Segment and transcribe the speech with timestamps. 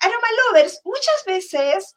[0.00, 1.94] Aroma Lovers, muchas veces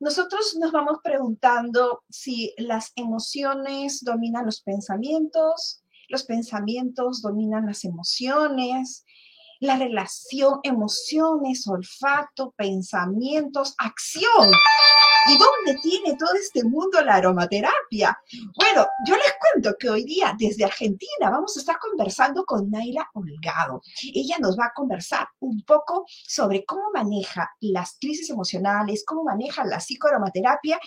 [0.00, 9.04] nosotros nos vamos preguntando si las emociones dominan los pensamientos, los pensamientos dominan las emociones,
[9.60, 14.50] la relación, emociones, olfato, pensamientos, acción.
[15.26, 18.18] ¿Y dónde tiene todo este mundo la aromaterapia?
[18.58, 23.08] Bueno, yo les cuento que hoy día desde Argentina vamos a estar conversando con Naila
[23.14, 23.80] Holgado.
[24.12, 29.64] Ella nos va a conversar un poco sobre cómo maneja las crisis emocionales, cómo maneja
[29.64, 30.78] la psicoaromaterapia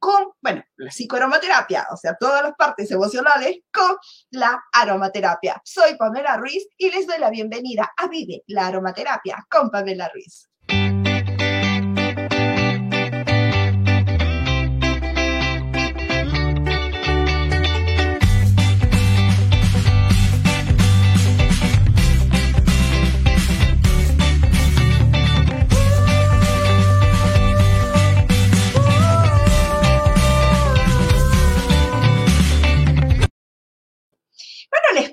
[0.00, 3.96] con, bueno, la psicoaromaterapia, o sea, todas las partes emocionales con
[4.30, 5.60] la aromaterapia.
[5.64, 10.49] Soy Pamela Ruiz y les doy la bienvenida a Vive la Aromaterapia con Pamela Ruiz.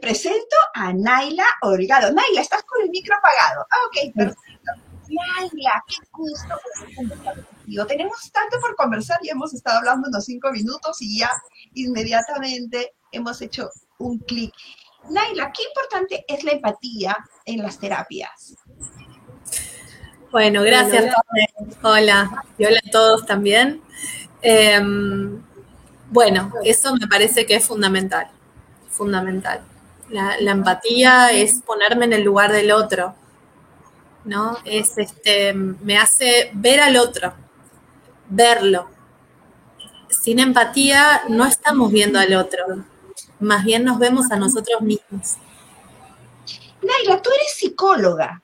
[0.08, 2.14] Presento a Naila Holgado.
[2.14, 3.66] Naila, estás con el micro apagado.
[3.70, 4.72] Ah, ok, perfecto.
[5.10, 6.56] Naila, qué gusto
[6.96, 7.86] conversar contigo.
[7.86, 11.30] Tenemos tanto por conversar y hemos estado hablando unos cinco minutos y ya
[11.74, 13.70] inmediatamente hemos hecho
[14.00, 14.54] un clic.
[15.10, 18.56] Naila, qué importante es la empatía en las terapias.
[20.32, 21.14] Bueno, gracias.
[21.82, 23.82] Hola, y hola a todos también.
[24.42, 25.42] Em,
[26.12, 28.30] bueno, eso me parece que es fundamental
[28.98, 29.62] fundamental.
[30.10, 33.14] La, empatía es ponerme en el lugar del otro,
[34.24, 34.58] ¿no?
[34.64, 37.34] Es este, me hace ver al otro,
[38.30, 38.90] verlo.
[40.10, 42.86] Sin empatía no estamos viendo al otro,
[43.40, 45.36] más bien nos vemos a nosotros mismos.
[46.82, 48.42] Naila, tú eres psicóloga.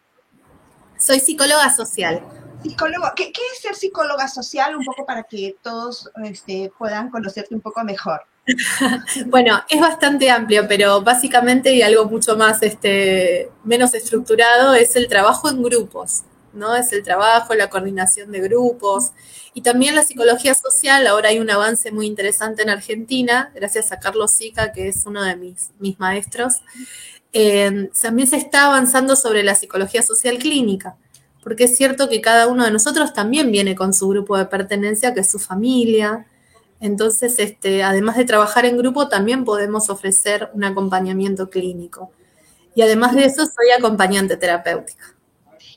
[1.00, 2.22] Soy psicóloga social.
[2.62, 4.76] Psicóloga, ¿qué, es ser psicóloga social?
[4.76, 8.22] Un poco para que todos este, puedan conocerte un poco mejor.
[9.28, 15.08] bueno, es bastante amplio, pero básicamente y algo mucho más, este, menos estructurado es el
[15.08, 16.76] trabajo en grupos, ¿no?
[16.76, 19.12] Es el trabajo, la coordinación de grupos
[19.54, 21.08] y también la psicología social.
[21.08, 25.24] Ahora hay un avance muy interesante en Argentina, gracias a Carlos Sica, que es uno
[25.24, 26.62] de mis, mis maestros.
[27.32, 30.98] Eh, también se está avanzando sobre la psicología social clínica,
[31.42, 35.14] porque es cierto que cada uno de nosotros también viene con su grupo de pertenencia,
[35.14, 36.28] que es su familia,
[36.84, 42.12] entonces, este, además de trabajar en grupo, también podemos ofrecer un acompañamiento clínico.
[42.76, 45.16] Y además de eso, soy acompañante terapéutica.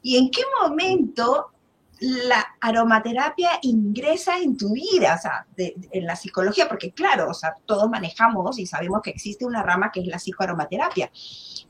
[0.02, 1.52] ¿Y en qué momento
[2.00, 6.66] la aromaterapia ingresa en tu vida, o sea, en la psicología?
[6.66, 10.18] Porque claro, o sea, todos manejamos y sabemos que existe una rama que es la
[10.18, 11.08] psicoaromaterapia,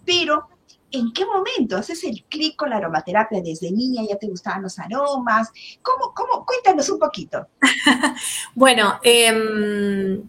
[0.07, 0.49] pero
[0.97, 3.43] ¿En qué momento haces el clic con la aromaterapia?
[3.43, 5.53] ¿Desde niña ya te gustaban los aromas?
[5.83, 6.47] ¿Cómo, cómo?
[6.47, 7.47] Cuéntanos un poquito.
[8.55, 10.23] bueno, em,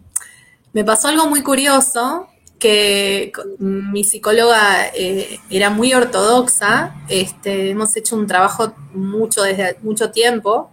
[0.72, 2.28] me pasó algo muy curioso,
[2.58, 10.10] que mi psicóloga eh, era muy ortodoxa, este, hemos hecho un trabajo mucho desde mucho
[10.10, 10.70] tiempo,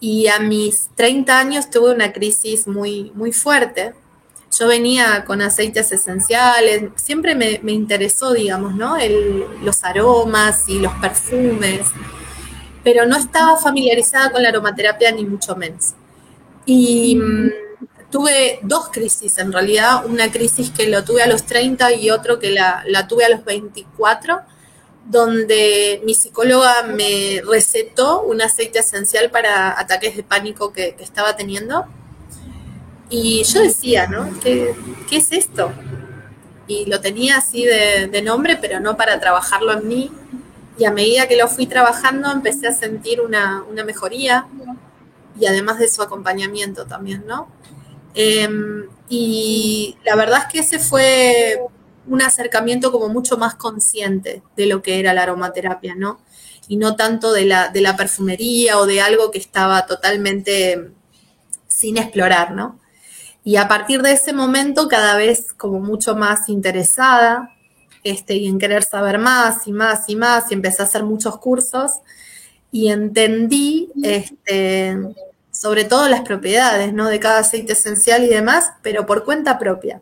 [0.00, 3.94] y a mis 30 años tuve una crisis muy, muy fuerte,
[4.58, 8.96] yo venía con aceites esenciales, siempre me, interesó, digamos, ¿no?
[9.62, 11.86] los aromas y los perfumes,
[12.82, 15.94] pero no estaba familiarizada con la aromaterapia ni mucho menos.
[16.66, 17.50] Y mm,
[18.10, 22.38] tuve dos crisis en realidad, una crisis que lo tuve a los 30 y otro
[22.38, 24.40] que la, tuve a los 24,
[25.06, 31.86] donde mi psicóloga me recetó un aceite esencial para ataques de pánico que estaba teniendo
[33.10, 34.30] y yo decía, ¿no?
[34.40, 34.74] ¿Qué,
[35.10, 35.72] es esto?
[36.68, 40.12] Y lo tenía así de, nombre, pero no para trabajarlo en mí.
[40.78, 44.46] Y a medida que lo fui trabajando, empecé a sentir una, mejoría
[45.38, 47.48] y además de su acompañamiento también, ¿no?
[48.14, 51.60] Em, y la verdad es que ese fue
[52.06, 56.20] un acercamiento como mucho más consciente de lo que era la aromaterapia, ¿no?
[56.68, 60.92] Y no tanto de la, de la perfumería o de algo que estaba totalmente
[61.68, 62.79] sin explorar, ¿no?
[63.50, 67.52] Y a partir de ese momento, cada vez como mucho más interesada
[68.04, 71.36] este, y en querer saber más y más y más, y empecé a hacer muchos
[71.38, 71.98] cursos
[72.70, 74.96] y entendí este,
[75.50, 77.08] sobre todo las propiedades ¿no?
[77.08, 80.00] de cada aceite esencial y demás, pero por cuenta propia.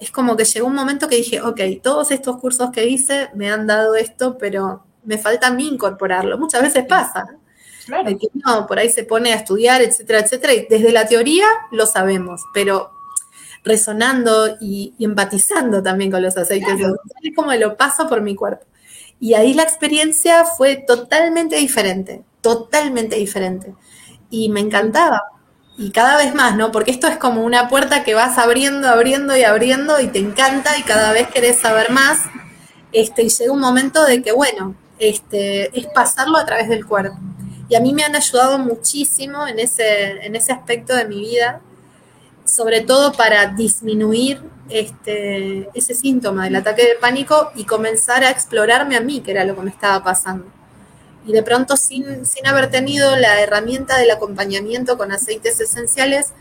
[0.00, 3.52] Es como que llegó un momento que dije, ok, todos estos cursos que hice me
[3.52, 6.38] han dado esto, pero me falta a mí incorporarlo.
[6.38, 7.36] Muchas veces pasa.
[7.86, 8.18] Claro.
[8.18, 11.86] que no, por ahí se pone a estudiar, etcétera, etcétera, y desde la teoría lo
[11.86, 12.92] sabemos, pero
[13.64, 16.80] resonando y, empatizando también con los aceites
[17.22, 18.66] es como lo paso por mi cuerpo.
[19.18, 23.74] Y ahí la experiencia fue totalmente diferente, totalmente diferente.
[24.28, 25.22] Y me encantaba.
[25.78, 26.70] Y cada vez más, ¿no?
[26.70, 30.76] Porque esto es como una puerta que vas abriendo, abriendo y abriendo y te encanta
[30.78, 32.18] y cada vez querés saber más.
[32.92, 37.16] Este, y llega un momento de que, bueno, este, es pasarlo a través del cuerpo.
[37.68, 41.60] Y a mí me han ayudado muchísimo en ese, en ese aspecto de mi vida,
[42.44, 48.96] sobre todo para disminuir este, ese síntoma del ataque de pánico y comenzar a explorarme
[48.96, 50.46] a mí, que era lo que me estaba pasando.
[51.26, 56.32] Y de pronto, sin, sin haber tenido la herramienta del acompañamiento con aceites esenciales,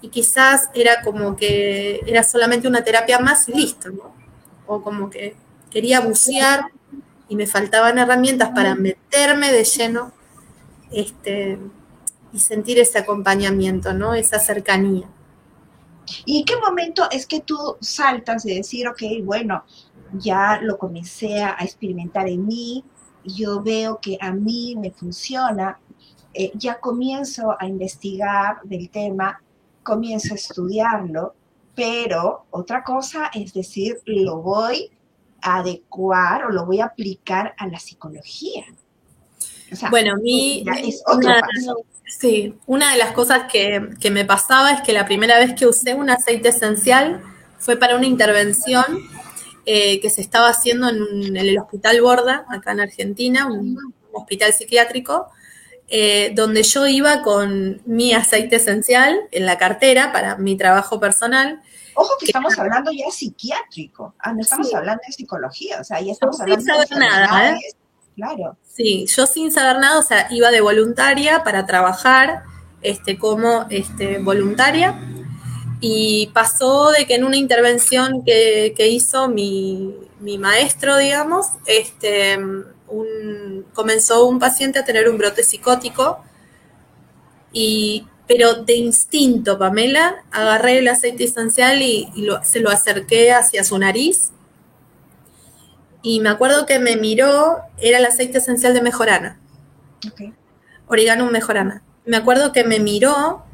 [0.00, 4.14] y quizás era como que era solamente una terapia más y listo, ¿no?
[4.66, 5.34] O como que
[5.70, 6.66] quería bucear
[7.28, 10.12] y me faltaban herramientas para meterme de lleno
[10.92, 11.58] este,
[12.32, 14.14] y sentir ese acompañamiento, ¿no?
[14.14, 15.08] Esa cercanía.
[16.24, 19.64] ¿Y en qué momento es que tú saltas de decir, ok, bueno,
[20.12, 22.84] ya lo comencé a experimentar en mí,
[23.24, 25.80] yo veo que a mí me funciona,
[26.32, 29.42] eh, ya comienzo a investigar del tema,
[29.82, 31.34] comienzo a estudiarlo,
[31.74, 34.90] pero otra cosa es decir, lo voy
[35.40, 38.64] adecuar o lo voy a aplicar a la psicología.
[39.90, 40.64] bueno, a mí
[41.12, 41.42] una,
[42.06, 45.94] sí, una de las cosas que, me pasaba es que la primera vez que usé
[45.94, 47.22] un aceite esencial
[47.58, 48.84] fue para una intervención
[49.64, 53.78] eh, que se estaba haciendo en, el Hospital Borda, acá en Argentina, un,
[54.12, 55.26] hospital psiquiátrico,
[55.88, 61.60] eh, donde yo iba con mi aceite esencial en la cartera para mi trabajo personal
[61.96, 66.12] Ojo que estamos hablando ya psiquiátrico, ah, no estamos hablando de psicología, o sea, ya
[66.12, 67.60] estamos hablando sin saber nada, ¿eh?
[68.14, 68.56] Claro.
[68.62, 72.44] Sí, yo sin saber nada, o sea, iba de voluntaria para trabajar
[72.82, 74.98] este, como este, voluntaria.
[75.80, 79.94] Y pasó de que en una intervención que, hizo mi,
[80.38, 82.38] maestro, digamos, este,
[83.74, 86.24] comenzó un paciente a tener un brote psicótico
[87.52, 92.08] y pero de instinto, Pamela, agarré el aceite esencial y,
[92.42, 94.32] se lo acerqué hacia su nariz.
[96.02, 99.38] Y me acuerdo que me miró, era el aceite esencial de mejorana.
[100.12, 100.32] Okay.
[100.88, 101.82] Oregano mejorana.
[102.04, 103.44] Me acuerdo que me miró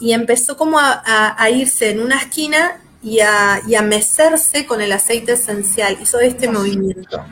[0.00, 4.92] y empezó como a, irse en una esquina y a, y a, mecerse con el
[4.92, 5.98] aceite esencial.
[6.00, 7.24] Hizo este movimiento.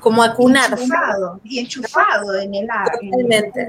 [0.00, 0.82] Como acunarse.
[0.82, 3.10] Enchufado, y enchufado en el aire.
[3.10, 3.68] Totalmente.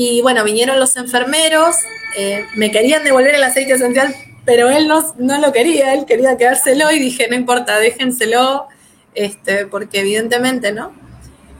[0.00, 1.74] Y bueno, vinieron los enfermeros,
[2.16, 4.14] eh, me querían devolver el aceite esencial,
[4.44, 8.68] pero él no, no, lo quería, él quería quedárselo y dije, no importa, déjenselo,
[9.16, 10.92] este, porque evidentemente, ¿no?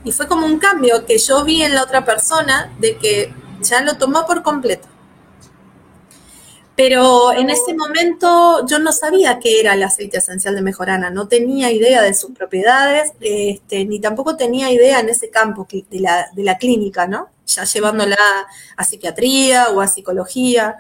[0.05, 3.81] Y fue como un cambio que yo vi en la otra persona de que ya
[3.81, 4.87] lo tomó por completo.
[6.77, 11.27] Pero en ese momento yo no sabía qué era el aceite esencial de mejorana, no
[11.27, 16.29] tenía idea de sus propiedades, este, ni tampoco tenía idea en ese campo de la,
[16.33, 17.31] de la clínica, ¿no?
[17.49, 18.17] Ya llevándola
[18.77, 20.77] a psiquiatría o a psicología.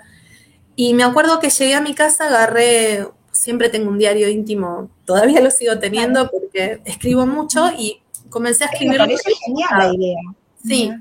[0.76, 5.40] Y me acuerdo que llegué a mi casa, agarré, siempre tengo un diario íntimo, todavía
[5.40, 8.00] lo sigo teniendo porque escribo mucho y
[8.30, 9.00] comencé a escribir.
[9.00, 10.20] Me genial la idea.
[10.64, 10.92] Sí.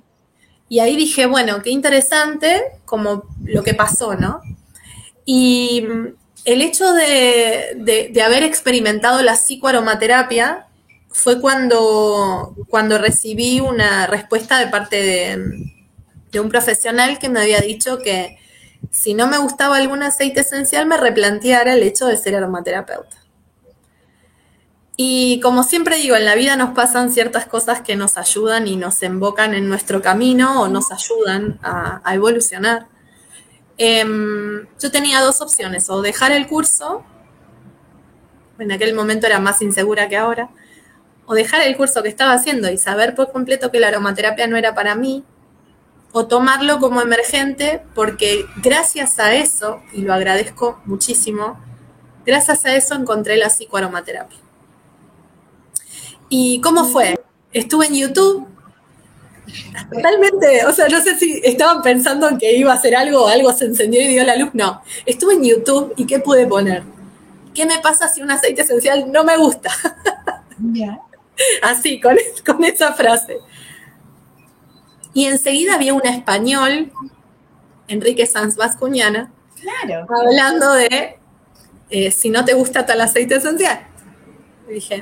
[0.70, 4.42] Y ahí dije, bueno, qué interesante como lo que pasó, ¿no?
[5.26, 6.08] Y mm,
[6.46, 10.67] el hecho de, haber experimentado la psicoaromaterapia
[11.18, 17.98] fue cuando, cuando recibí una respuesta de parte de, un profesional que me había dicho
[17.98, 18.38] que
[18.92, 23.18] si no me gustaba algún aceite esencial me replanteara el hecho de ser aromaterapeuta.
[24.96, 28.76] Y como siempre digo, en la vida nos pasan ciertas cosas que nos ayudan y
[28.76, 32.88] nos embocan en nuestro camino o nos ayudan a evolucionar.
[33.80, 37.04] Em, yo tenía dos opciones, o dejar el curso,
[38.60, 40.50] en aquel momento era más insegura que ahora,
[41.28, 44.58] o dejar el curso que estaba haciendo y saber por completo que la aromaterapia no
[44.58, 45.24] era para mí,
[46.14, 51.60] o tomarlo como emergente, porque gracias a eso, y lo agradezco muchísimo,
[52.26, 54.40] gracias a eso encontré la psicoaromaterapia.
[56.30, 57.20] ¿Y cómo fue?
[57.54, 58.48] Estuve en YouTube,
[59.94, 63.54] Totalmente, o sea, no sé si estaban pensando en que iba a hacer algo, algo
[63.54, 64.50] se encendió y dio la luz.
[64.54, 66.84] No, estuve en YouTube y ¿qué pude poner?
[67.54, 69.72] ¿Qué me pasa si un aceite esencial no me gusta?
[71.62, 73.38] Así, con, con esa frase.
[75.14, 76.92] Y enseguida había un español,
[77.88, 79.32] Enrique Sanz Vascuñana,
[80.10, 81.18] hablando de
[81.90, 83.88] eh, si no te gusta tal aceite esencial.
[84.70, 85.02] Y dije,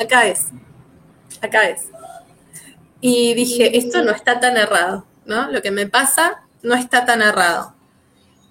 [0.00, 0.46] acá es,
[1.40, 1.88] acá es.
[3.00, 5.50] Y dije, esto no está tan errado, ¿no?
[5.50, 7.74] Lo que me pasa no está tan errado.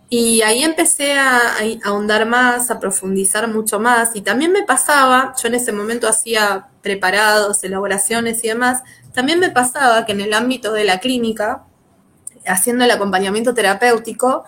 [0.09, 4.15] Y ahí empecé a, ahondar más, a profundizar mucho más.
[4.15, 9.49] Y también me pasaba, yo en ese momento hacía preparados, elaboraciones y demás, también me
[9.49, 11.63] pasaba que en el ámbito de la clínica,
[12.45, 14.43] haciendo el acompañamiento terapéutico,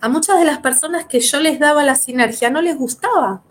[0.00, 3.42] a muchas de las personas que yo les daba la sinergia no les gustaba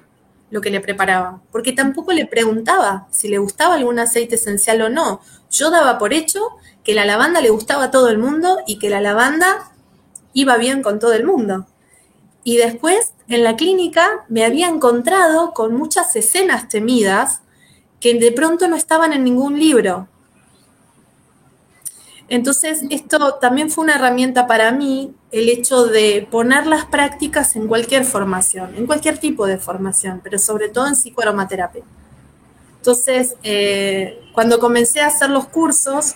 [0.52, 4.90] lo que le preparaba, porque tampoco le preguntaba si le gustaba algún aceite esencial o
[4.90, 5.22] no.
[5.52, 6.40] Yo daba por hecho
[6.84, 9.72] que la lavanda le gustaba a todo el mundo y que la lavanda
[10.34, 11.68] iba bien con todo el mundo.
[12.44, 17.42] Y después, en la clínica, me había encontrado con muchas escenas temidas
[18.00, 20.08] que de pronto no estaban en ningún libro.
[22.30, 27.68] Entonces, esto también fue una herramienta para mí, el hecho de poner las prácticas en
[27.68, 31.84] cualquier formación, en cualquier tipo de formación, pero sobre todo en psicoaromaterapia.
[32.78, 36.16] Entonces, eh, cuando comencé a hacer los cursos,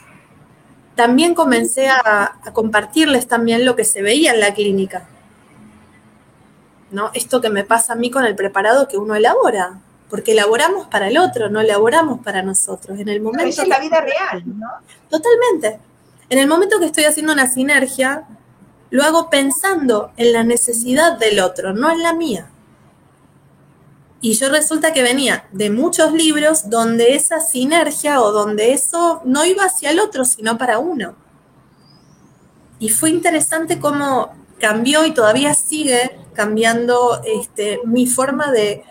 [0.95, 5.07] también comencé a, a, compartirles también lo que se veía en la clínica.
[6.91, 7.09] ¿No?
[7.15, 9.81] Esto que me pasa a mí con el preparado que uno elabora
[10.13, 12.99] porque elaboramos para el otro, no elaboramos para nosotros.
[12.99, 14.69] En el momento Esa es la vida real, ¿no?
[15.09, 15.79] Totalmente.
[16.29, 18.27] En el momento que estoy haciendo una sinergia,
[18.91, 22.47] lo hago pensando en la necesidad del otro, no en la mía.
[24.21, 29.45] Y yo resulta que venía de muchos libros donde esa sinergia o donde eso no
[29.45, 31.15] iba hacia el otro, sino para uno.
[32.77, 38.83] Y fue interesante cómo cambió y todavía sigue cambiando este, mi forma de,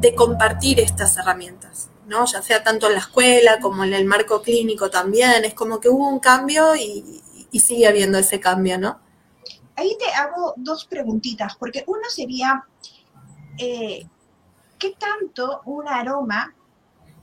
[0.00, 2.24] de compartir estas herramientas, ¿no?
[2.24, 5.90] Ya sea tanto en la escuela como en el marco clínico también, es como que
[5.90, 8.98] hubo un cambio y, sigue habiendo ese cambio, ¿no?
[9.76, 12.64] Ahí te hago dos preguntitas, porque una sería,
[13.58, 14.06] eh,
[14.78, 16.54] ¿qué tanto un aroma,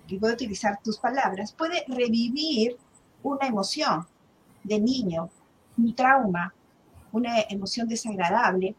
[0.07, 2.77] y voy a utilizar tus palabras, puede revivir
[3.23, 4.05] una emoción
[4.63, 5.29] de niño,
[5.77, 6.53] un trauma,
[7.11, 8.75] una emoción desagradable?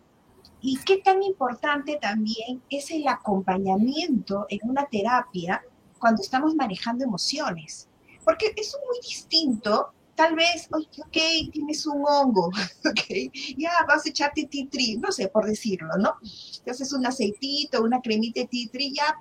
[0.61, 5.63] Y qué tan importante también es el acompañamiento en una terapia
[5.99, 7.89] cuando estamos manejando emociones.
[8.25, 12.47] Porque es muy distinto, tal vez, ok, tienes un hongo,
[12.85, 16.17] ok, ya vas a echarte titri, no sé, por decirlo, ¿no?
[16.65, 19.17] Te haces un aceitito, una cremita de titri, ya,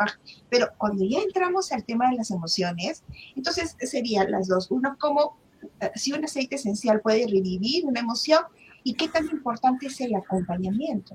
[0.49, 3.03] pero cuando ya entramos al tema de las emociones,
[3.35, 4.71] entonces serían las dos.
[4.71, 5.37] Uno, como
[5.81, 8.41] eh, si un aceite esencial puede revivir una emoción
[8.87, 11.13] y qué tan importante es el acompañamiento.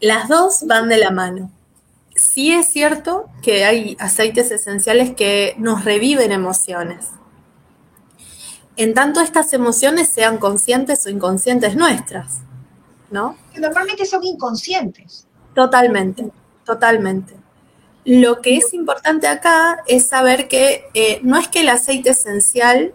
[0.00, 1.52] Las dos van de la mano.
[2.16, 7.10] Sí es cierto que hay aceites esenciales que nos reviven emociones.
[8.76, 12.40] En tanto estas emociones sean conscientes o inconscientes nuestras,
[13.12, 13.36] ¿no?
[13.56, 15.28] Normalmente son inconscientes.
[15.54, 16.28] Totalmente,
[16.64, 17.36] totalmente.
[18.04, 22.94] Lo que es importante acá es saber que eh, no es que el aceite esencial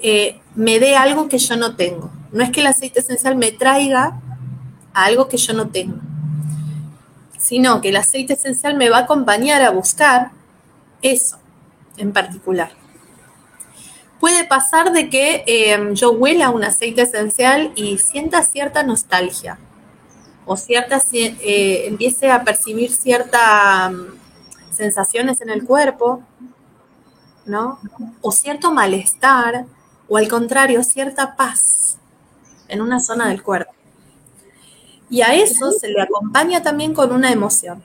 [0.00, 2.10] eh, me dé algo que yo no tengo.
[2.32, 4.20] No es que el aceite esencial me traiga
[4.92, 5.98] algo que yo no tengo,
[7.38, 10.30] sino que el aceite esencial me va a acompañar a buscar
[11.02, 11.38] eso
[11.96, 12.70] en particular.
[14.20, 19.58] Puede pasar de que em, yo huela un aceite esencial y sienta cierta nostalgia
[20.46, 26.22] o cierta, eh, empiece a percibir ciertas mm, sensaciones en el cuerpo,
[27.44, 27.78] ¿no?
[28.22, 29.66] O cierto malestar,
[30.08, 31.98] o al contrario, cierta paz
[32.68, 33.72] en una zona del cuerpo.
[35.08, 37.84] Y a eso se le acompaña también con una emoción.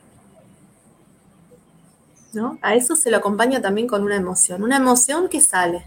[2.33, 2.57] ¿No?
[2.61, 5.85] A eso se le acompaña también con una emoción, una emoción que sale.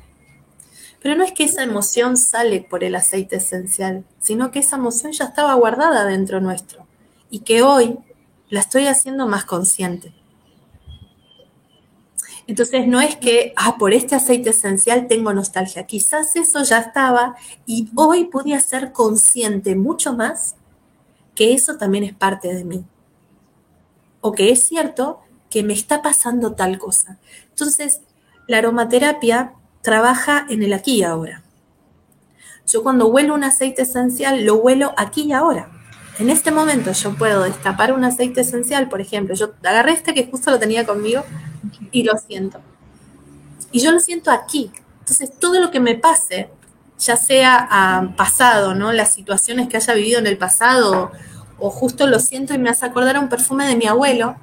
[1.00, 5.12] Pero no es que esa emoción sale por el aceite esencial, sino que esa emoción
[5.12, 6.86] ya estaba guardada dentro nuestro
[7.30, 7.98] y que hoy
[8.48, 10.12] la estoy haciendo más consciente.
[12.46, 15.86] Entonces no es que, ah, por este aceite esencial tengo nostalgia.
[15.86, 17.36] Quizás eso ya estaba
[17.66, 20.56] y hoy podía ser consciente mucho más
[21.34, 22.84] que eso también es parte de mí.
[24.20, 25.20] O que es cierto
[25.50, 27.18] que me está pasando tal cosa.
[27.50, 28.00] Entonces,
[28.46, 31.42] la aromaterapia trabaja en el aquí y ahora.
[32.66, 35.70] Yo cuando huelo un aceite esencial, lo huelo aquí y ahora.
[36.18, 40.26] En este momento yo puedo destapar un aceite esencial, por ejemplo, yo agarré este que
[40.26, 41.24] justo lo tenía conmigo
[41.90, 42.60] y lo siento.
[43.72, 44.70] Y yo lo siento aquí.
[45.00, 46.50] Entonces, todo lo que me pase
[46.98, 48.92] ya sea a pasado, ¿no?
[48.92, 51.10] Las situaciones que haya vivido en el pasado,
[51.58, 54.36] o justo lo siento y me hace acordar a un perfume de mi abuelo,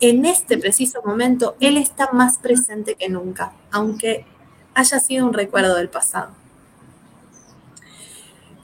[0.00, 4.26] en este preciso momento él está más presente que nunca, aunque
[4.74, 6.41] haya sido un recuerdo del pasado.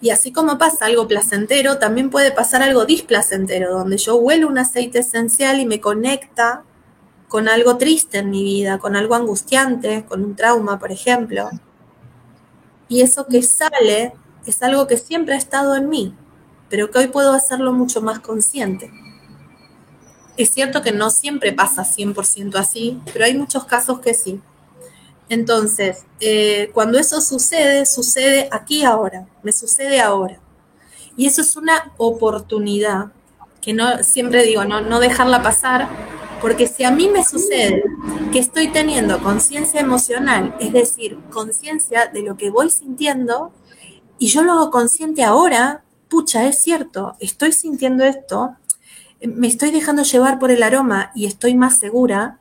[0.01, 4.59] Y así como pasa algo placentero, también puede pasar algo displacentero, donde yo huelo un
[4.59, 6.63] aceite esencial y me conecta
[7.27, 11.51] con algo triste en mi vida, con algo angustiante, con un trauma, por ejemplo.
[12.89, 14.15] Y eso que sale
[14.47, 16.15] es algo que siempre ha estado en mí,
[16.71, 18.91] pero que hoy puedo hacerlo mucho más consciente.
[20.37, 24.41] Es cierto que no siempre pasa 100% así, pero hay muchos casos que sí.
[25.29, 30.41] Entonces, eh, cuando eso sucede, sucede aquí ahora, me sucede ahora.
[31.17, 33.13] Y eso es una oportunidad
[33.61, 35.89] que no siempre digo, no, no dejarla pasar,
[36.41, 37.83] porque si a mí me sucede
[38.33, 43.53] que estoy teniendo conciencia emocional, es decir, conciencia de lo que voy sintiendo,
[44.19, 48.57] y yo lo hago consciente ahora, pucha, es cierto, estoy sintiendo esto,
[49.21, 52.39] me estoy dejando llevar por el aroma y estoy más segura,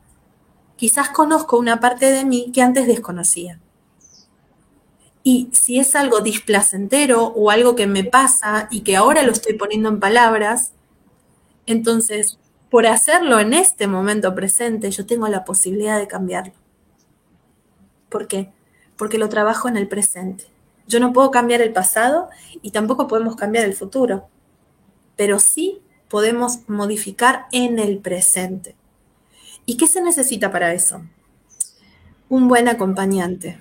[0.77, 3.59] quizás conozco una parte de mí que antes desconocía.
[5.23, 9.55] Y si es algo displacentero o algo que me pasa y que ahora lo estoy
[9.55, 10.71] poniendo en palabras,
[11.65, 16.53] entonces, por hacerlo en este momento presente, yo tengo la posibilidad de cambiarlo.
[18.07, 18.53] ¿Por qué?
[18.95, 20.45] Porque lo trabajo en el presente.
[20.87, 22.29] Yo no puedo cambiar el pasado
[22.61, 24.29] y tampoco podemos cambiar el futuro,
[25.17, 28.77] pero sí podemos modificar en el presente.
[29.69, 31.01] ¿Y qué se necesita para eso?
[32.29, 33.59] Un buen acompañante.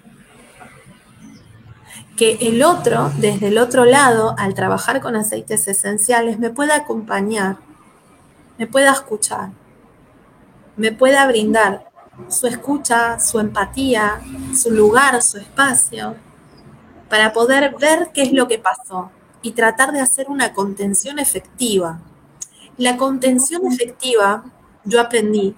[2.17, 7.57] Que el otro, desde el otro lado, al trabajar con aceites esenciales, me pueda acompañar,
[8.57, 9.51] me pueda escuchar,
[10.77, 11.91] me pueda brindar
[12.29, 14.21] su escucha, su empatía,
[14.57, 16.15] su lugar, su espacio,
[17.11, 19.11] para poder ver qué es lo que pasó
[19.43, 21.99] y tratar de hacer una contención efectiva.
[22.77, 24.45] La contención efectiva,
[24.85, 25.57] yo aprendí,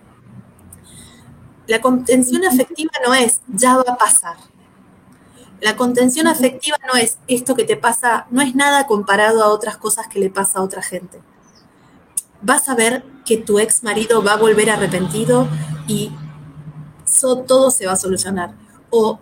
[1.69, 4.37] la contención afectiva no es ya va a pasar.
[5.61, 9.77] La contención afectiva no es esto que te pasa, no es nada comparado a otras
[9.77, 11.21] cosas que le pasa a otra gente.
[12.41, 15.47] Vas a ver que tu ex marido va a volver arrepentido
[15.87, 16.11] y
[17.47, 18.55] todo se va a solucionar.
[18.89, 19.19] O,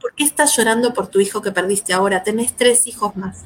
[0.00, 2.24] ¿por qué estás llorando por tu hijo que perdiste ahora?
[2.24, 3.44] Tenés tres hijos más.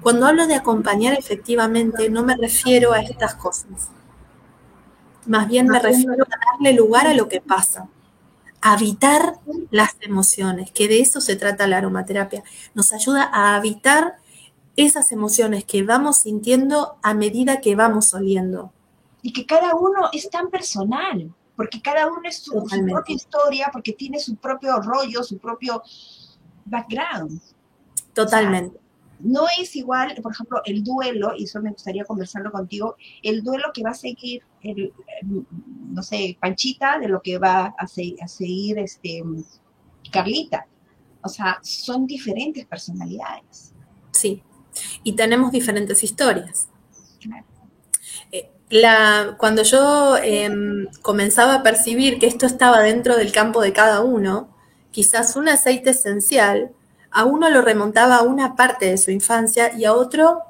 [0.00, 3.90] Cuando hablo de acompañar efectivamente, no me refiero a estas cosas.
[5.26, 7.88] Más bien me refiero a darle lugar a lo que pasa,
[8.60, 9.38] a habitar
[9.70, 12.42] las emociones, que de eso se trata la aromaterapia.
[12.74, 14.16] Nos ayuda a habitar
[14.76, 18.72] esas emociones que vamos sintiendo a medida que vamos oliendo.
[19.22, 23.92] Y que cada uno es tan personal, porque cada uno es su, propia historia, porque
[23.92, 25.82] tiene su propio rollo, su propio
[26.66, 27.40] background.
[28.12, 28.83] Totalmente
[29.24, 33.72] no es igual, por ejemplo, el duelo, y eso me gustaría conversarlo contigo, el duelo
[33.72, 34.92] que va a seguir, el,
[35.90, 39.22] no sé, Panchita, de lo que va a, seguir este,
[40.12, 40.66] Carlita.
[41.22, 43.72] O sea, son diferentes personalidades.
[44.12, 44.42] Sí,
[45.02, 46.68] y tenemos diferentes historias.
[48.30, 53.72] Eh, la, cuando yo em, comenzaba a percibir que esto estaba dentro del campo de
[53.72, 54.54] cada uno,
[54.90, 56.72] quizás un aceite esencial
[57.14, 60.42] a uno lo remontaba a una parte de su infancia y a otro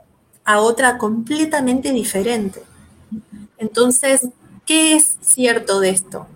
[0.44, 2.62] a otra completamente diferente.
[3.56, 4.28] Entonces,
[4.66, 6.26] ¿qué es cierto de esto?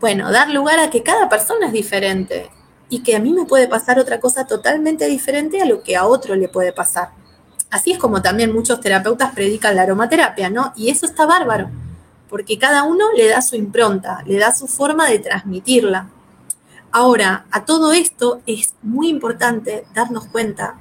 [0.00, 2.50] Bueno, dar lugar a que cada persona es diferente
[2.90, 6.04] y que a mí me puede pasar otra cosa totalmente diferente a lo que a
[6.04, 7.10] otro le puede pasar.
[7.70, 10.72] Así es como también muchos terapeutas predican la aromaterapia, ¿no?
[10.76, 11.70] Y eso está bárbaro,
[12.28, 16.08] porque cada uno le da su impronta, le da su forma de transmitirla.
[16.96, 20.76] Ahora, a todo esto es muy importante darnos cuenta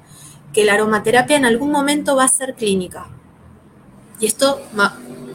[0.53, 3.07] que la aromaterapia en algún momento va a ser clínica.
[4.19, 4.61] Y esto,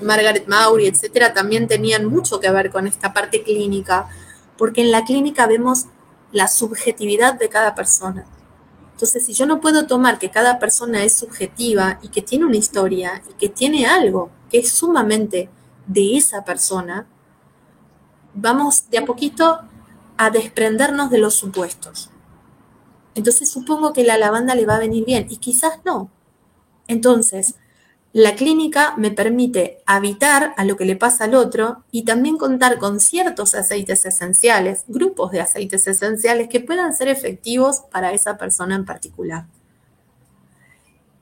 [0.00, 4.08] Margaret Maury, etcétera, también tenían mucho que ver con esta parte clínica,
[4.56, 5.86] porque en la clínica vemos
[6.30, 8.24] la subjetividad de cada persona.
[8.92, 12.56] Entonces, si yo no puedo tomar que cada persona es subjetiva y que tiene una
[12.56, 15.50] historia y que tiene algo que es sumamente
[15.88, 17.08] de esa persona,
[18.32, 19.62] vamos de a poquito
[20.18, 22.10] a desprendernos de los supuestos.
[23.14, 26.10] Entonces supongo que la lavanda le va a venir bien y quizás no.
[26.86, 27.54] Entonces,
[28.12, 32.78] la clínica me permite habitar a lo que le pasa al otro y también contar
[32.78, 38.74] con ciertos aceites esenciales, grupos de aceites esenciales que puedan ser efectivos para esa persona
[38.74, 39.46] en particular.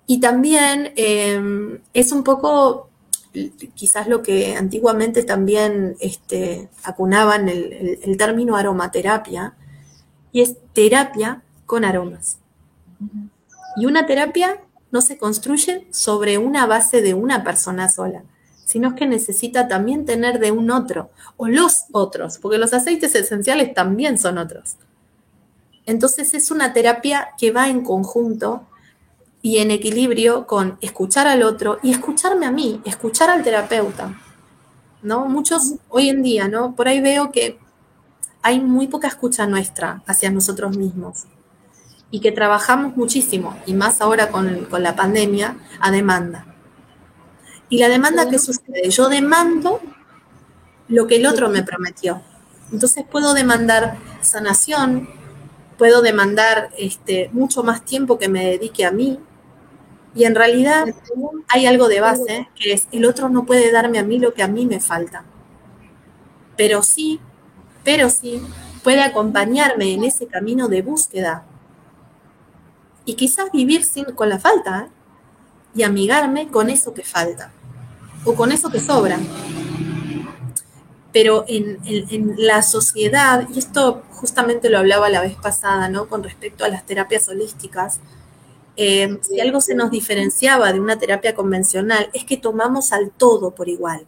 [0.07, 2.86] Y también em, es un poco
[3.75, 9.55] quizás lo que antiguamente también este, acunaban el, término aromaterapia,
[10.33, 12.39] y es terapia con aromas.
[13.77, 18.23] Y una terapia no se construye sobre una base de una persona sola,
[18.65, 23.75] sino que necesita también tener de un otro, o los otros, porque los aceites esenciales
[23.75, 24.77] también son otros.
[25.85, 28.67] Entonces es una terapia que va en conjunto
[29.47, 34.13] y en equilibrio con escuchar al otro y escucharme a mí, escuchar al terapeuta.
[35.03, 35.27] ¿No?
[35.27, 36.75] Muchos hoy en día, ¿no?
[36.75, 37.57] Por ahí veo que
[38.43, 41.27] hay muy poca escucha nuestra hacia nosotros mismos
[42.11, 46.45] y que trabajamos muchísimo, y más ahora con, con la pandemia, a demanda.
[47.69, 48.91] Y la demanda, ¿qué sucede?
[48.91, 49.81] Yo demando
[50.89, 52.21] lo que el otro me prometió.
[52.73, 55.09] Entonces puedo demandar sanación,
[55.79, 59.21] puedo demandar este, mucho más tiempo que me dedique a mí.
[60.17, 60.87] Y en realidad
[61.49, 64.43] hay algo de base, que es el otro no puede darme a mí lo que
[64.43, 65.25] a mí me falta.
[66.57, 67.21] Pero sí,
[67.85, 68.43] pero sí,
[68.83, 71.45] puede acompañarme en ese camino de búsqueda.
[73.05, 74.91] Y quizás vivir sin, con la falta ¿eh?
[75.75, 77.53] y amigarme con eso que falta
[78.25, 79.19] o con eso que sobra
[81.17, 86.11] pero en, la sociedad, y esto justamente lo hablaba la vez pasada, ¿no?
[86.11, 88.01] Con respecto a las terapias holísticas,
[88.77, 93.55] eh, si algo se nos diferenciaba de una terapia convencional es que tomamos al todo
[93.55, 94.07] por igual,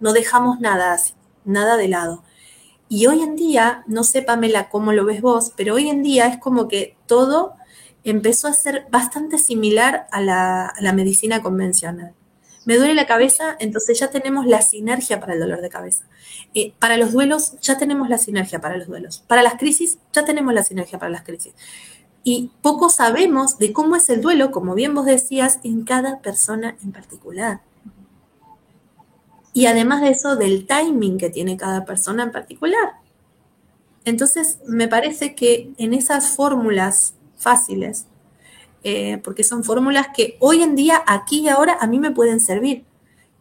[0.00, 0.98] no dejamos nada,
[1.44, 2.22] nada de lado.
[2.88, 6.26] Y hoy en día, no sé Pamela cómo lo ves vos, pero hoy en día
[6.26, 7.54] es como que todo
[8.04, 12.14] empezó a ser bastante similar a la medicina convencional.
[12.64, 16.04] Me duele la cabeza, entonces ya tenemos la sinergia para el dolor de cabeza.
[16.54, 19.24] Eh, para los duelos, ya tenemos la sinergia para los duelos.
[19.26, 21.54] Para las crisis, ya tenemos la sinergia para las crisis.
[22.24, 26.76] Y poco sabemos de cómo es el duelo, como bien vos decías, en cada persona
[26.82, 27.60] en particular.
[29.52, 32.94] Y además de eso, del timing que tiene cada persona en particular.
[34.04, 38.06] Entonces, me parece que en esas fórmulas fáciles,
[38.84, 42.40] eh, porque son fórmulas que hoy en día, aquí y ahora, a mí me pueden
[42.40, 42.84] servir,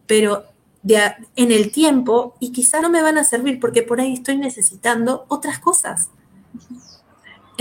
[0.06, 0.46] pero
[0.84, 5.26] en el tiempo y quizá no me van a servir porque por ahí estoy necesitando
[5.28, 6.10] otras cosas.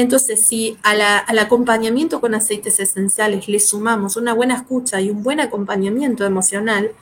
[0.01, 5.41] Entonces, si al acompañamiento con aceites esenciales le sumamos una buena escucha y un buen
[5.41, 6.93] acompañamiento emocional,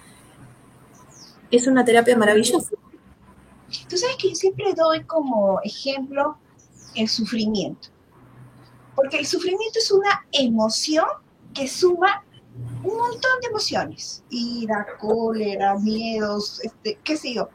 [1.50, 2.70] es una terapia maravillosa.
[3.88, 6.38] Tú sabes que siempre doy como ejemplo
[6.94, 7.88] el sufrimiento
[8.98, 11.06] porque el sufrimiento es una emoción
[11.54, 12.24] que suma
[12.82, 17.48] un montón de emociones, ira, cólera, miedos, este, qué sé yo.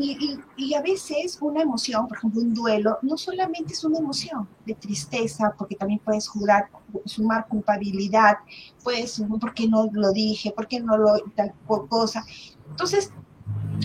[0.00, 4.48] Y, y, a veces una emoción, por ejemplo, un duelo, no solamente es una emoción
[4.64, 6.68] de tristeza, porque también puedes jurar,
[7.04, 8.36] sumar culpabilidad,
[8.84, 10.52] puedes, ¿por qué no lo dije?
[10.52, 12.24] ¿Por qué no lo tal cosa?
[12.70, 13.12] Entonces,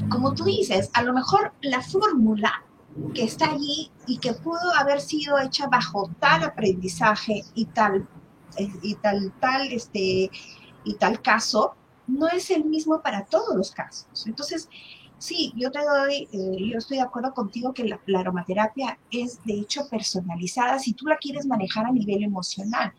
[0.09, 2.63] como tú dices, a lo mejor la fórmula
[3.13, 8.07] que está allí y que pudo haber sido hecha bajo tal aprendizaje y tal
[8.57, 10.29] eh, y tal tal este
[10.83, 14.69] y tal caso no es el mismo para todos los casos entonces
[15.23, 19.53] sí yo te doy eh, yo estoy de acuerdo contigo que la, aromaterapia es de
[19.53, 22.93] hecho personalizada si tú la quieres manejar a nivel emocional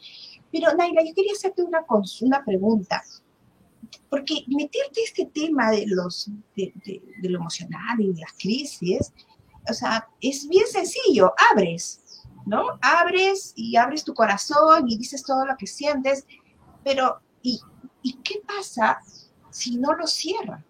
[0.52, 1.84] pero Naila yo quería hacerte una
[2.22, 3.02] una pregunta
[4.08, 6.72] porque meterte este tema de los de,
[7.22, 9.12] lo emocional y de las crisis
[9.68, 12.02] o sea, es bien sencillo, abres,
[12.46, 12.78] ¿no?
[12.82, 16.26] Abres y abres tu corazón y dices todo lo que sientes,
[16.82, 17.60] pero ¿y,
[18.22, 18.98] qué pasa
[19.50, 20.62] si no lo cierra?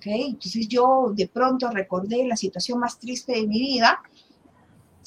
[0.00, 0.06] ¿Ok?
[0.06, 4.00] Entonces yo de pronto recordé la situación más triste de mi vida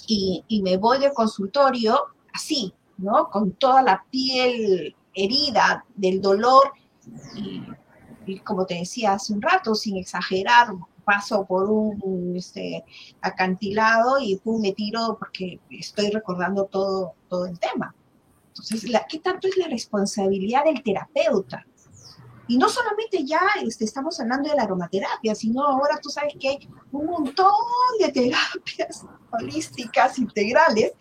[0.07, 1.99] y, me voy del consultorio
[2.31, 3.29] así, ¿no?
[3.31, 6.73] Con toda la piel herida del dolor
[7.35, 7.63] y,
[8.27, 10.67] y como te decía hace un rato, sin exagerar,
[11.03, 12.83] paso por un este,
[13.21, 17.95] acantilado y pum, me tiro porque estoy recordando todo, todo el tema.
[18.49, 21.65] Entonces, la, ¿qué tanto es la responsabilidad del terapeuta?
[22.47, 26.49] Y no solamente ya este, estamos hablando de la aromaterapia, sino ahora tú sabes que
[26.49, 27.53] hay un montón
[27.99, 30.91] de terapias holísticas, integrales,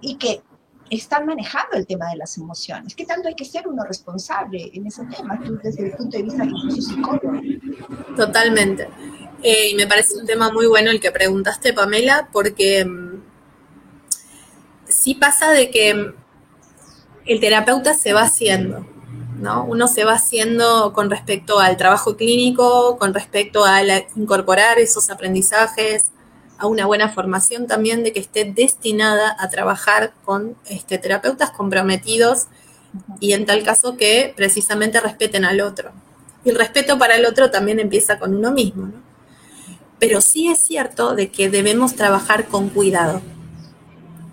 [0.00, 0.42] y que
[0.90, 2.94] están manejando el tema de las emociones.
[2.94, 6.24] ¿Qué tanto hay que ser uno responsable en ese tema, tú desde el punto de
[6.24, 7.40] vista incluso psicólogo?
[8.14, 8.88] Totalmente.
[9.42, 13.22] Eh, y me parece un tema muy bueno el que preguntaste, Pamela, porque mm,
[14.84, 16.14] sí pasa de que mm,
[17.26, 18.86] el terapeuta se va haciendo,
[19.42, 19.64] ¿no?
[19.64, 23.82] Uno se va haciendo con respecto al trabajo clínico, con respecto a
[24.14, 26.12] incorporar esos aprendizajes,
[26.58, 32.46] a una buena formación también de que esté destinada a trabajar con este, terapeutas comprometidos
[33.18, 35.90] y en tal caso que precisamente respeten al otro.
[36.44, 38.92] Y el respeto para el otro también empieza con uno mismo.
[39.98, 43.20] Pero sí es cierto de que debemos trabajar con cuidado.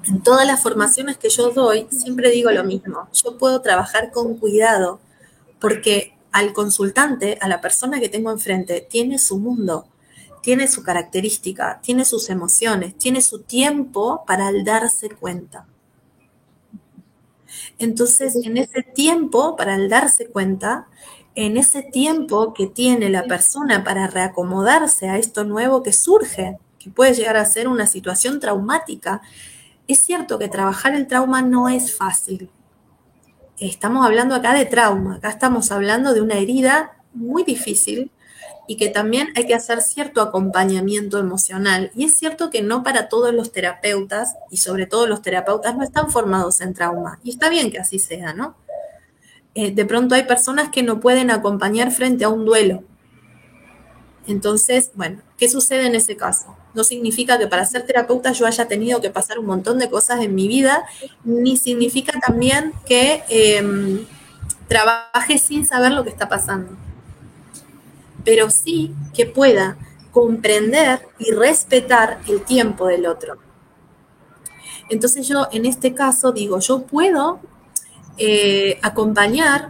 [0.07, 3.09] En todas las formaciones que yo doy, siempre digo lo mismo.
[3.13, 4.99] Yo puedo trabajar con cuidado
[5.59, 9.88] porque al consultante, a la persona que tengo enfrente, tiene su mundo,
[10.41, 15.65] tiene su característica, tiene sus emociones, tiene su tiempo para darse cuenta.
[17.77, 20.88] Entonces, en ese tiempo, para darse cuenta,
[21.35, 26.89] en ese tiempo que tiene la persona para reacomodarse a esto nuevo que surge, que
[26.89, 29.21] puede llegar a ser una situación traumática,
[29.89, 32.49] es cierto que trabajar el trauma no es fácil.
[33.58, 38.12] estamos hablando acá de trauma, acá estamos hablando de una herida muy difícil
[38.67, 41.91] y que también hay que hacer cierto acompañamiento emocional.
[41.95, 45.84] Y es cierto que no para todos los terapeutas, y sobre todo los terapeutas, no
[45.84, 47.19] están formados en trauma.
[47.23, 48.56] Y está bien que así sea, ¿no?
[49.56, 52.84] Eh, de pronto hay personas que no pueden acompañar frente a un duelo.
[54.28, 56.56] Entonces, bueno, ¿qué sucede en ese caso?
[56.79, 60.21] No significa que para ser terapeuta yo haya tenido que pasar un montón de cosas
[60.21, 60.85] en mi vida,
[61.25, 64.05] ni significa también que em,
[64.67, 66.77] trabaje sin saber lo que está pasando
[68.23, 69.77] pero sí que pueda
[70.11, 73.37] comprender y respetar el tiempo del otro.
[74.89, 77.39] Entonces yo en este caso digo, yo puedo
[78.17, 79.69] eh, acompañar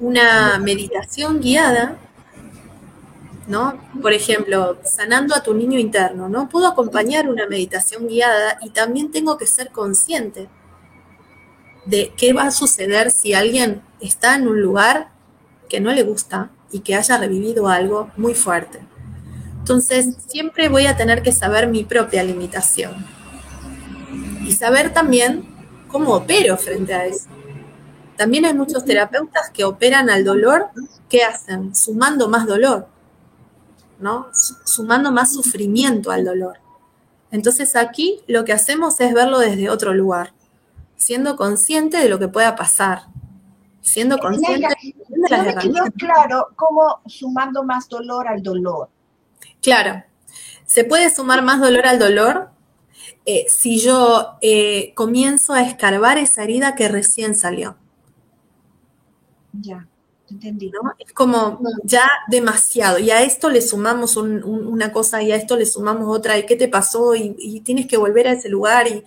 [0.00, 1.96] una meditación guiada,
[4.00, 6.48] Por ejemplo, sanando a tu niño interno, ¿no?
[6.48, 10.48] Puedo acompañar una meditación guiada y también tengo que ser consciente
[11.84, 15.10] de qué va a suceder si alguien está en un lugar
[15.68, 18.80] que no le gusta, y que haya revivido algo muy fuerte.
[19.58, 23.06] Entonces, siempre voy a tener que saber mi propia limitación
[24.44, 25.44] y saber también
[25.86, 27.28] cómo opero frente a eso.
[28.16, 30.68] También hay muchos terapeutas que operan al dolor,
[31.08, 31.74] ¿qué hacen?
[31.76, 32.88] Sumando más dolor,
[34.02, 34.28] ¿no?
[34.32, 36.58] Sumando más sufrimiento al dolor.
[37.30, 40.34] Entonces aquí lo que hacemos es verlo desde otro lugar,
[40.96, 43.04] siendo consciente de lo que pueda pasar,
[43.80, 44.68] siendo consciente
[45.08, 45.90] de las herramientas.
[45.96, 48.90] claro cómo sumando más dolor al dolor.
[49.62, 50.04] Claro,
[50.66, 52.50] se puede sumar más dolor al dolor
[53.24, 57.76] eh, si yo eh, comienzo a escarbar esa herida que recién salió.
[59.52, 59.86] Ya,
[60.32, 60.70] entendí.
[60.70, 60.92] ¿no?
[60.98, 62.98] Es como ya demasiado.
[62.98, 66.38] Y a esto le sumamos una cosa y a esto le sumamos otra.
[66.38, 67.14] ¿Y qué te pasó?
[67.14, 68.88] Y, tienes que volver a ese lugar.
[68.88, 69.04] Y,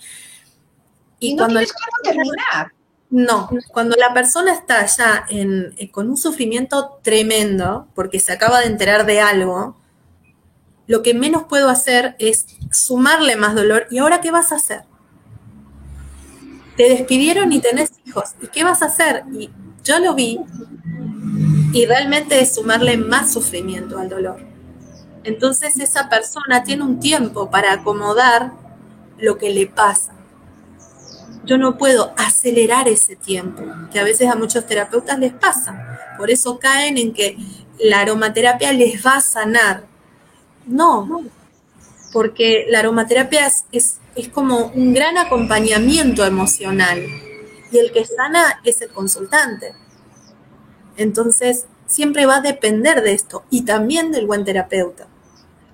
[1.20, 1.60] y, no cómo
[2.04, 2.72] terminar.
[3.10, 8.68] No, cuando la persona está ya eh, con un sufrimiento tremendo, porque se acaba de
[8.68, 9.78] enterar de algo,
[10.88, 13.88] lo que menos puedo hacer es sumarle más dolor.
[13.90, 14.82] ¿Y ahora qué vas a hacer?
[16.76, 18.32] Te despidieron y tenés hijos.
[18.42, 19.24] ¿Y qué vas a hacer?
[19.34, 19.50] Y
[19.84, 20.40] yo lo vi
[21.76, 24.40] y realmente es sumarle más sufrimiento al dolor.
[25.24, 28.54] Entonces esa persona tiene un tiempo para acomodar
[29.18, 30.16] lo que le pasa
[31.46, 36.16] yo no puedo acelerar ese tiempo, que a veces a muchos terapeutas les pasa.
[36.18, 37.38] Por eso caen en que
[37.80, 39.84] la aromaterapia les va a sanar.
[40.66, 41.24] No,
[42.12, 47.04] porque la aromaterapia es, es, como un gran acompañamiento emocional
[47.72, 49.74] y el que sana es el consultante.
[50.98, 55.08] Entonces, siempre va a depender de esto y también del buen terapeuta.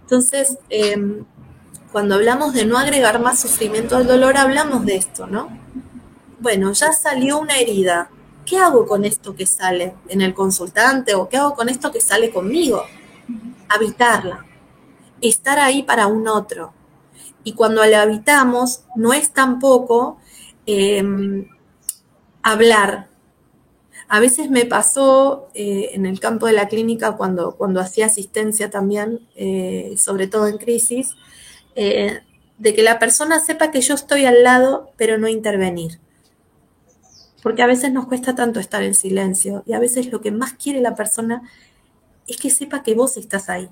[0.04, 1.26] Entonces, em,
[1.92, 5.50] cuando hablamos de no agregar más sufrimiento al dolor, hablamos de esto, ¿no?
[6.40, 8.10] Bueno, ya salió una herida.
[8.46, 12.02] ¿Qué hago con esto que sale en el consultante o qué hago con esto que
[12.02, 12.84] sale conmigo?
[13.70, 14.46] Habitarla,
[15.22, 16.74] estar ahí para un otro.
[17.44, 20.18] Y cuando la habitamos, no es tampoco
[20.66, 21.48] em,
[22.44, 23.11] hablar.
[24.14, 28.70] A veces me pasó eh, en el campo de la clínica cuando, cuando hacía asistencia
[28.70, 31.16] también, eh, sobre todo en crisis,
[31.78, 32.20] eh,
[32.58, 36.02] de que la persona sepa que yo estoy al lado, pero no intervenir.
[37.42, 40.56] Porque a veces nos cuesta tanto estar en silencio y a veces lo que más
[40.56, 41.50] quiere la persona
[42.28, 43.70] es que sepa que vos estás ahí.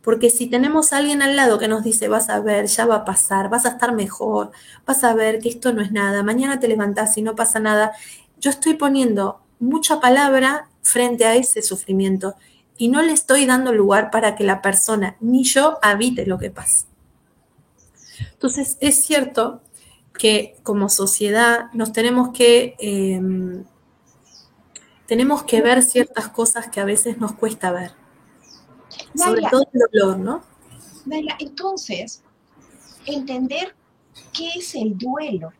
[0.00, 2.96] Porque si tenemos a alguien al lado que nos dice, vas a ver, ya va
[2.96, 4.50] a pasar, vas a estar mejor,
[4.86, 7.92] vas a ver que esto no es nada, mañana te levantás y no pasa nada,
[8.44, 12.34] yo estoy poniendo mucha palabra frente a ese sufrimiento
[12.76, 16.50] y no le estoy dando lugar para que la persona ni yo habite lo que
[16.50, 16.86] pasa.
[18.32, 19.62] Entonces, es cierto
[20.12, 23.64] que como sociedad nos tenemos que, em,
[25.06, 27.92] tenemos que ver ciertas cosas que a veces nos cuesta ver.
[29.16, 30.42] sobre todo el dolor, ¿no?
[31.38, 32.22] entonces,
[33.06, 33.74] entender
[34.32, 35.52] qué es el duelo.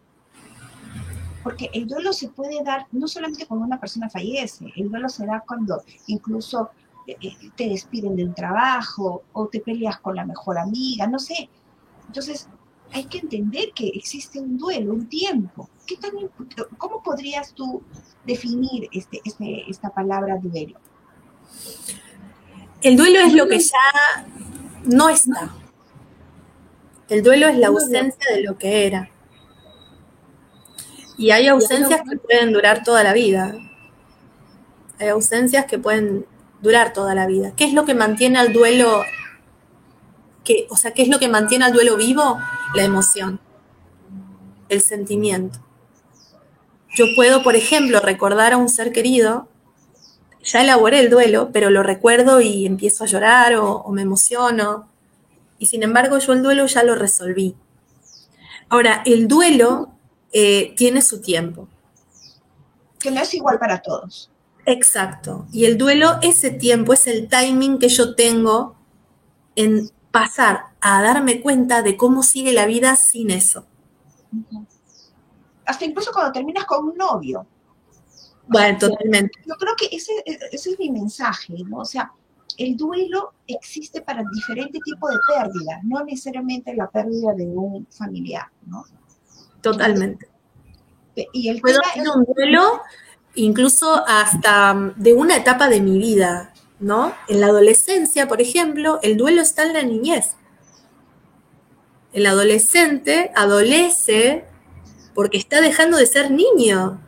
[1.44, 5.26] Porque el duelo se puede dar no solamente cuando una persona fallece, el duelo se
[5.26, 6.70] da cuando incluso
[7.06, 11.50] eh, eh, te despiden del trabajo o te peleas con la mejor amiga, no sé.
[12.06, 12.48] Entonces,
[12.92, 15.68] hay que entender que existe un duelo, un tiempo.
[15.86, 16.12] ¿Qué tan,
[16.78, 17.82] ¿Cómo podrías tú
[18.24, 20.78] definir este, este, esta palabra duelo?
[22.80, 24.26] El duelo es lo que ya
[24.84, 25.54] no está.
[27.08, 29.10] El duelo es la ausencia de lo que era.
[31.16, 33.54] Y hay ausencias que pueden durar toda la vida.
[34.98, 36.26] Hay ausencias que pueden
[36.60, 37.52] durar toda la vida.
[37.56, 39.02] ¿Qué es lo que mantiene al duelo?
[40.42, 42.38] Que, o sea, ¿qué es lo que mantiene al duelo vivo?
[42.74, 43.40] La emoción,
[44.68, 45.60] el sentimiento.
[46.96, 49.48] yo puedo, por ejemplo, recordar a un ser querido,
[50.44, 54.88] ya elaboré el duelo, pero lo recuerdo y empiezo a llorar o, me emociono.
[55.58, 57.56] Y sin embargo, yo el duelo ya lo resolví.
[58.68, 59.94] Ahora, el duelo
[60.36, 61.68] eh, tiene su tiempo.
[62.98, 64.32] Que no es igual para todos.
[64.66, 65.46] Exacto.
[65.52, 68.74] Y el duelo, ese tiempo, es el timing que yo tengo
[69.54, 73.64] en pasar a darme cuenta de cómo sigue la vida sin eso.
[75.64, 77.46] Hasta incluso cuando terminas con un novio.
[78.48, 79.38] Bueno, totalmente.
[79.46, 81.78] Yo creo que ese, ese es mi mensaje, ¿no?
[81.78, 82.12] O sea,
[82.58, 88.48] el duelo existe para diferentes tipos de pérdidas, no necesariamente la pérdida de un familiar,
[88.66, 88.84] ¿no?
[89.64, 90.28] Totalmente.
[91.32, 92.82] Y el Puedo tener un duelo
[93.34, 97.14] incluso hasta de una etapa de mi vida, ¿no?
[97.28, 100.36] En la adolescencia, por ejemplo, el duelo está en la niñez.
[102.12, 104.44] El adolescente adolece
[105.14, 107.00] porque está dejando de ser niño.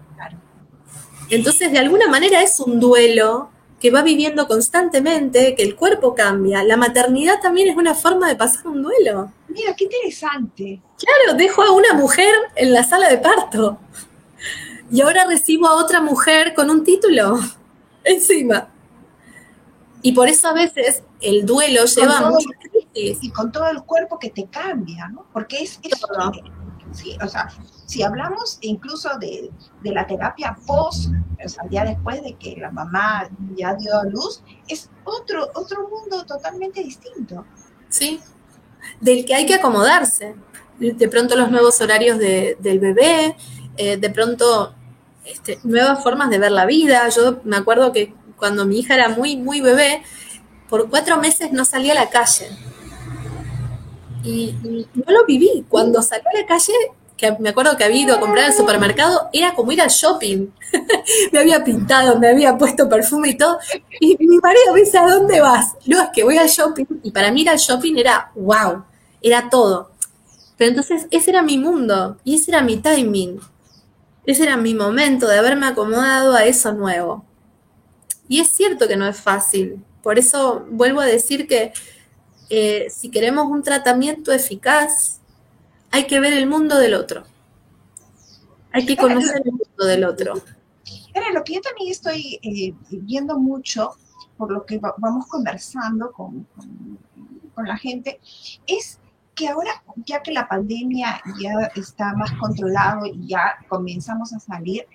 [1.29, 6.65] Entonces, de alguna manera es un duelo que va viviendo constantemente, que el cuerpo cambia.
[6.65, 9.33] La maternidad también es una forma de pasar un duelo.
[9.49, 10.81] Mira, qué interesante.
[10.99, 13.79] Claro, dejo a una mujer en la sala de parto.
[14.91, 17.39] Y ahora recibo a otra mujer con un título
[18.05, 18.69] encima.
[20.03, 23.19] Y por eso a veces el duelo lleva muchas crisis.
[23.23, 25.27] Y con todo el cuerpo que te cambia, ¿no?
[25.33, 26.07] Porque es eso.
[26.93, 27.49] Sí, o sea,
[27.87, 29.51] si hablamos incluso de,
[29.83, 31.11] la terapia post,
[31.45, 35.89] o sea, ya después de que la mamá ya dio a luz, es otro, otro
[35.89, 37.47] mundo totalmente distinto.
[37.89, 38.21] Sí,
[39.01, 40.35] del que hay que acomodarse.
[40.79, 43.37] De pronto los nuevos horarios del bebé,
[43.77, 44.75] eh, de pronto
[45.25, 47.09] este, nuevas formas de ver la vida.
[47.09, 50.03] Yo me acuerdo que cuando mi hija era muy, muy bebé,
[50.69, 52.49] por cuatro meses no salía a la calle.
[54.23, 54.55] Y,
[54.95, 55.65] no lo viví.
[55.69, 56.73] Cuando salí a la calle,
[57.17, 60.49] que me acuerdo que había ido a comprar al supermercado, era como ir al shopping.
[61.33, 63.59] me había pintado, me había puesto perfume y todo.
[64.01, 65.75] Y mi marido me dice, ¿a dónde vas?
[65.87, 66.85] No, es que voy al shopping.
[67.03, 68.85] Y para mí ir al shopping era wow,
[69.23, 69.93] era todo.
[70.57, 73.41] Pero entonces ese era mi mundo y ese era mi timing.
[74.25, 77.25] Ese era mi momento de haberme acomodado a eso nuevo.
[78.29, 79.85] Y es cierto que no es fácil.
[80.03, 81.73] Por eso vuelvo a decir que
[82.51, 85.21] eh, si queremos un tratamiento eficaz,
[85.91, 87.25] hay que ver el mundo del otro.
[88.73, 90.35] Hay que conocer el mundo del otro.
[91.15, 93.93] Era lo que yo también estoy eh, viendo mucho,
[94.37, 96.47] por lo que vamos conversando con,
[97.55, 98.21] con la gente,
[98.67, 98.99] es
[99.35, 104.87] que ahora, ya que la pandemia ya está más controlado y ya comenzamos a salir,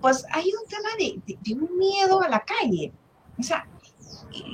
[0.00, 2.92] pues hay un tema de, un miedo a la calle.
[3.38, 3.66] O sea,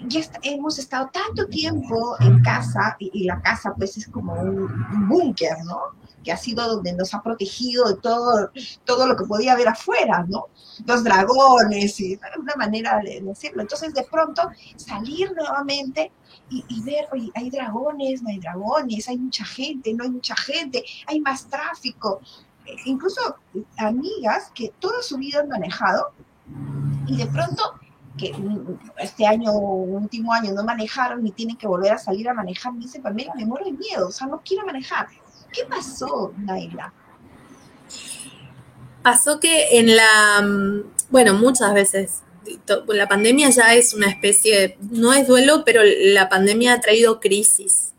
[0.07, 5.57] ya hemos estado tanto tiempo en casa y, la casa pues es como un, búnker,
[5.65, 5.81] ¿no?
[6.23, 8.51] Que ha sido donde nos ha protegido de todo,
[8.85, 10.47] todo lo que podía haber afuera, ¿no?
[10.87, 13.63] Los dragones y una manera de decirlo.
[13.63, 14.43] Entonces de pronto
[14.77, 16.13] salir nuevamente
[16.51, 20.85] y, ver, oye, hay dragones, no hay dragones, hay mucha gente, no hay mucha gente,
[21.07, 22.21] hay más tráfico.
[22.67, 23.37] Eh, incluso
[23.79, 26.13] amigas que toda su vida han manejado
[27.07, 27.75] y de pronto
[28.17, 28.35] que
[28.99, 32.81] este año, último año, no manejaron ni tienen que volver a salir a manejar, me
[32.81, 35.09] dicen, Pamela, me muero de miedo, o sea, no quiero manejar.
[35.53, 36.93] ¿Qué pasó, Naila?
[39.03, 42.23] Pasó que en la, mm, bueno, muchas veces
[42.89, 47.93] la pandemia ya es una especie, no es duelo, pero la pandemia ha traído crisis.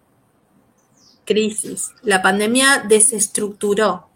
[1.25, 1.91] Crisis.
[2.03, 4.09] La pandemia desestructuró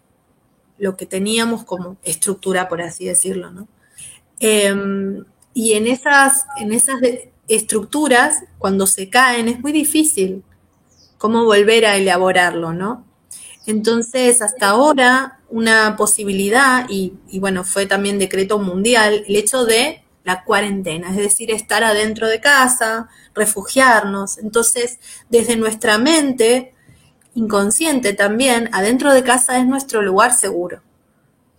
[0.78, 3.68] lo que teníamos como estructura, por así decirlo, ¿no?
[4.38, 7.00] Em, y en esas, en esas
[7.48, 10.44] estructuras, cuando se caen, es muy difícil
[11.18, 13.04] cómo volver a elaborarlo, ¿no?
[13.66, 20.02] Entonces, hasta ahora, una posibilidad, y, y bueno, fue también decreto mundial, el hecho de
[20.24, 24.38] la cuarentena, es decir, estar adentro de casa, refugiarnos.
[24.38, 26.74] Entonces, desde nuestra mente
[27.34, 30.82] inconsciente también, adentro de casa es nuestro lugar seguro.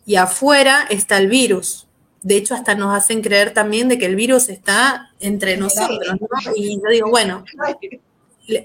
[0.05, 1.87] Y afuera está el virus.
[2.21, 6.17] De hecho, hasta nos hacen creer también de que el virus está entre nosotros.
[6.55, 7.43] Y yo digo, bueno,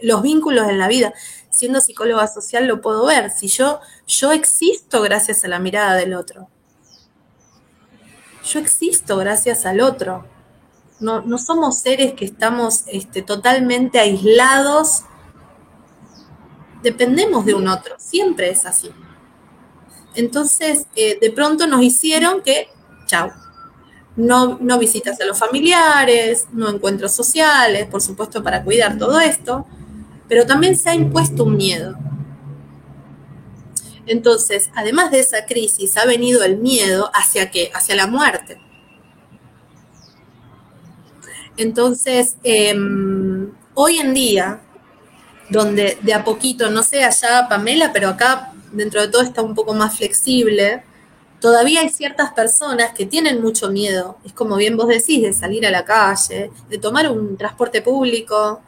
[0.02, 1.14] los vínculos en la vida,
[1.50, 3.30] siendo psicóloga social lo puedo ver.
[3.30, 6.48] Si yo, yo existo gracias a la mirada del otro
[8.46, 10.24] yo existo gracias al otro.
[10.98, 15.02] No, somos seres que estamos este, totalmente aislados.
[16.82, 18.90] Dependemos de un otro, siempre es así.
[20.14, 22.68] Entonces, eh, de pronto nos hicieron que,
[23.06, 23.30] chao,
[24.16, 29.66] no, no visitas a los familiares, no encuentros sociales, por supuesto para cuidar todo esto,
[30.28, 31.96] pero también se ha impuesto un miedo.
[34.06, 37.70] Entonces, además de esa crisis, ha venido el miedo hacia qué?
[37.74, 38.60] Hacia la muerte.
[41.56, 44.60] Entonces, em, hoy en día,
[45.50, 49.54] donde de a poquito, no sé allá Pamela, pero acá dentro de todo está un
[49.54, 50.84] poco más flexible,
[51.40, 55.66] todavía hay ciertas personas que tienen mucho miedo, es como bien vos decís, de salir
[55.66, 58.60] a la calle, de tomar un transporte público,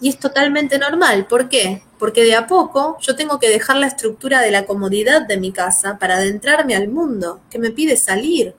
[0.00, 1.26] y es totalmente normal.
[1.26, 1.82] ¿Por qué?
[1.98, 5.52] Porque de a poco yo tengo que dejar la estructura de la comodidad de mi
[5.52, 8.54] casa para adentrarme al mundo, que me pide salir.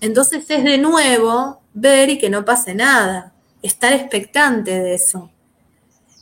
[0.00, 5.30] Entonces es de nuevo ver y que no pase nada, estar expectante de eso.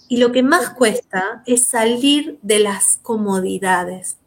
[0.09, 4.19] Y lo que más cuesta es salir de las comodidades,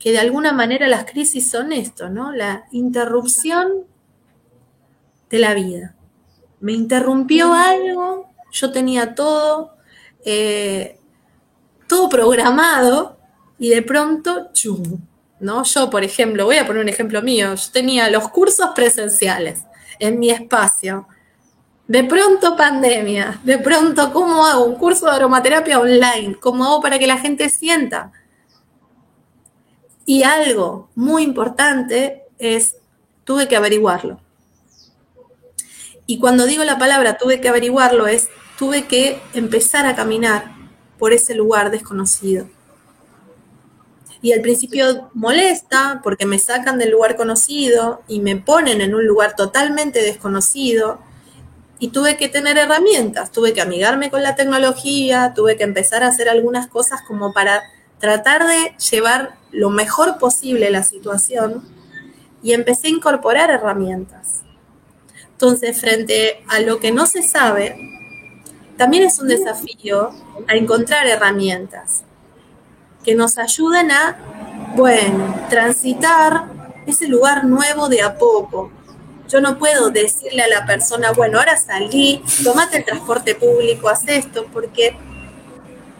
[0.00, 2.32] que de alguna manera las crisis son esto, ¿no?
[2.32, 3.84] La interrupción
[5.28, 5.94] de la vida.
[6.58, 9.76] Me interrumpió algo, yo tenía todo,
[10.24, 10.98] eh,
[11.86, 13.18] todo programado
[13.58, 14.82] y de pronto, chum,
[15.38, 15.64] ¿no?
[15.64, 19.64] Yo, por ejemplo, voy a poner un ejemplo mío, yo tenía los cursos presenciales
[19.98, 21.08] en mi espacio.
[21.86, 26.36] De pronto pandemia, de pronto, ¿cómo hago un curso de aromaterapia online?
[26.40, 28.12] ¿Cómo hago para que la gente sienta?
[30.10, 32.74] Y algo muy importante es,
[33.22, 34.18] tuve que averiguarlo.
[36.04, 40.50] Y cuando digo la palabra tuve que averiguarlo es, tuve que empezar a caminar
[40.98, 42.48] por ese lugar desconocido
[44.20, 49.06] y al principio molesta porque me sacan del lugar conocido y me ponen en un
[49.06, 50.98] lugar totalmente desconocido.
[51.78, 56.08] Y tuve que tener herramientas, tuve que amigarme con la tecnología, tuve que empezar a
[56.08, 57.62] hacer algunas cosas como para
[58.00, 61.62] tratar de llevar lo mejor posible la situación
[62.42, 64.40] y empecé a incorporar herramientas.
[65.32, 67.76] Entonces, frente a lo que no se sabe,
[68.76, 70.10] también es un desafío
[70.48, 72.02] a encontrar herramientas
[73.04, 74.16] que nos ayuden a,
[74.74, 76.44] bueno, transitar
[76.86, 78.70] ese lugar nuevo de a poco.
[79.28, 84.08] Yo no puedo decirle a la persona, bueno, ahora salí, tomate el transporte público, haz
[84.08, 84.96] esto, porque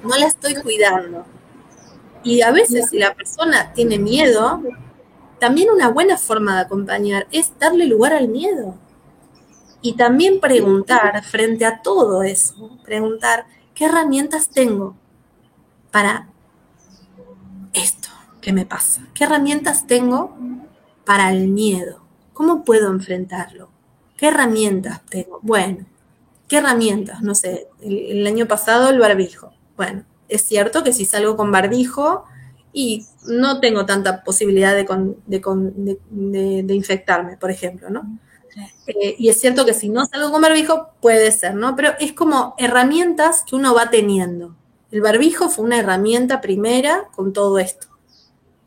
[0.02, 1.24] no la estoy cuidando.
[2.22, 4.62] Y a veces si la persona tiene miedo,
[5.38, 8.76] también una buena forma de acompañar es darle lugar al miedo.
[9.82, 14.94] Y también preguntar frente a todo eso, preguntar, ¿qué herramientas tengo
[15.90, 16.28] para
[17.72, 18.10] esto
[18.42, 19.06] que me pasa?
[19.14, 20.36] ¿Qué herramientas tengo
[21.06, 22.04] para el miedo?
[22.34, 23.70] ¿Cómo puedo enfrentarlo?
[24.18, 25.38] ¿Qué herramientas tengo?
[25.40, 25.86] Bueno,
[26.46, 27.22] ¿qué herramientas?
[27.22, 29.54] No sé, el, año pasado el barbijo.
[29.78, 32.24] Bueno, es cierto que si salgo con barbijo
[32.72, 34.86] y no tengo tanta posibilidad de,
[35.26, 38.18] de, infectarme, por ejemplo, ¿no?
[38.86, 41.76] Eh, y es cierto que si no salgo con barbijo, puede ser, ¿no?
[41.76, 44.56] Pero es como herramientas que uno va teniendo.
[44.90, 47.88] El barbijo fue una herramienta primera con todo esto.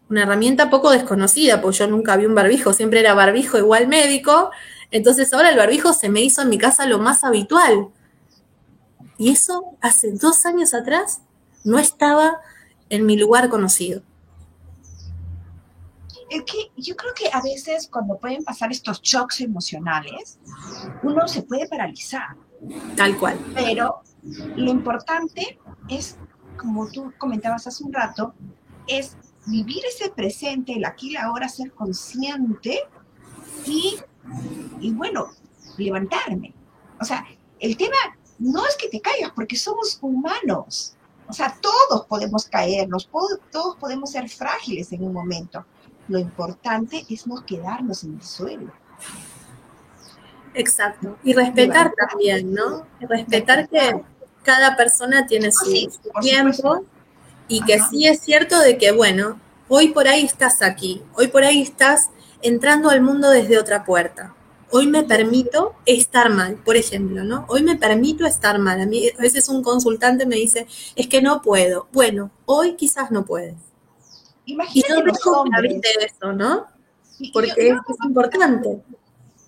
[0.10, 4.52] Una herramienta poco desconocida, porque yo nunca vi un barbijo, siempre era barbijo igual médico.
[4.92, 7.90] Entonces ahora el barbijo se me hizo en mi casa lo más habitual.
[9.18, 11.22] Y eso hace dos años atrás
[11.64, 12.40] no estaba
[12.90, 14.02] en mi lugar conocido.
[16.30, 20.40] Es que yo creo que a veces cuando pueden pasar estos shocks emocionales,
[21.04, 22.36] uno se puede paralizar.
[22.96, 23.38] Tal cual.
[23.54, 24.02] Pero
[24.56, 25.60] lo importante
[25.90, 26.18] es,
[26.58, 28.34] como tú comentabas hace un rato,
[28.88, 32.80] es vivir ese presente, el aquí y la ahora, ser consciente
[33.66, 33.96] y,
[34.80, 35.30] y bueno,
[35.78, 36.54] levantarme.
[37.00, 37.26] O sea,
[37.60, 37.98] el tema
[38.40, 40.96] no es que te caigas, porque somos humanos.
[41.28, 43.10] O sea, todos podemos caernos,
[43.52, 45.66] todos podemos ser frágiles en un momento.
[46.08, 48.72] Lo importante es no quedarnos en el suelo.
[50.54, 51.18] Exacto.
[51.24, 52.86] Y respetar también, ¿no?
[53.00, 54.04] Respetar que
[54.44, 55.90] cada persona tiene su,
[56.22, 56.86] tiempo
[57.48, 61.44] y que sí es cierto de que, bueno, hoy por ahí estás aquí, hoy por
[61.44, 62.10] ahí estás
[62.42, 64.36] entrando al mundo desde otra puerta.
[64.76, 67.46] Hoy me permito estar mal, por ejemplo, ¿no?
[67.48, 68.82] Hoy me permito estar mal.
[68.82, 70.66] A mí a veces un consultante me dice,
[70.96, 71.88] es que no puedo.
[71.92, 73.54] Bueno, hoy quizás no puedes.
[74.48, 75.12] Imagínate
[75.70, 76.66] y eso, ¿no?
[77.32, 78.82] Porque es, importante.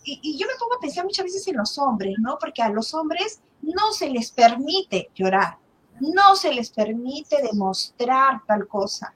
[0.03, 2.37] Y, y, yo me pongo a pensar muchas veces en los hombres, ¿no?
[2.39, 5.57] Porque a los hombres no se les permite llorar,
[6.01, 9.11] no se les permite demostrar tal cosa.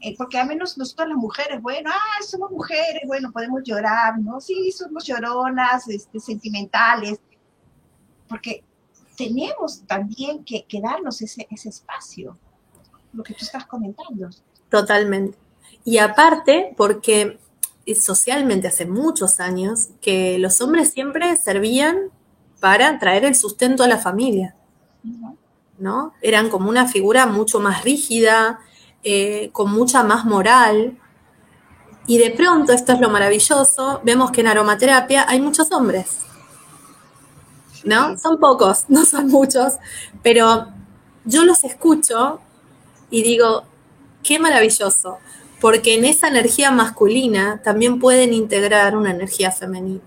[0.00, 4.40] Eh, porque al menos nosotros las mujeres, bueno, ah, somos mujeres, bueno, podemos llorar, ¿no?
[4.40, 7.20] Sí, somos lloronas, este, sentimentales,
[8.28, 8.64] porque
[9.16, 12.38] tenemos también que, que darnos ese, ese espacio,
[13.12, 14.30] lo que tú estás comentando.
[14.70, 15.36] Totalmente.
[15.84, 17.38] Y aparte, porque
[17.94, 22.10] socialmente hace muchos años que los hombres siempre servían
[22.60, 24.54] para traer el sustento a la familia.
[25.78, 26.12] ¿no?
[26.20, 28.60] Eran como una figura mucho más rígida,
[29.02, 30.98] eh, con mucha más moral.
[32.06, 36.18] Y de pronto, esto es lo maravilloso, vemos que en aromaterapia hay muchos hombres.
[37.84, 38.18] ¿No?
[38.18, 39.78] Son pocos, no son muchos,
[40.22, 40.68] pero
[41.24, 42.40] yo los escucho
[43.10, 43.64] y digo,
[44.22, 45.18] qué maravilloso,
[45.60, 50.00] porque en esa energía masculina también pueden integrar una energía femenina.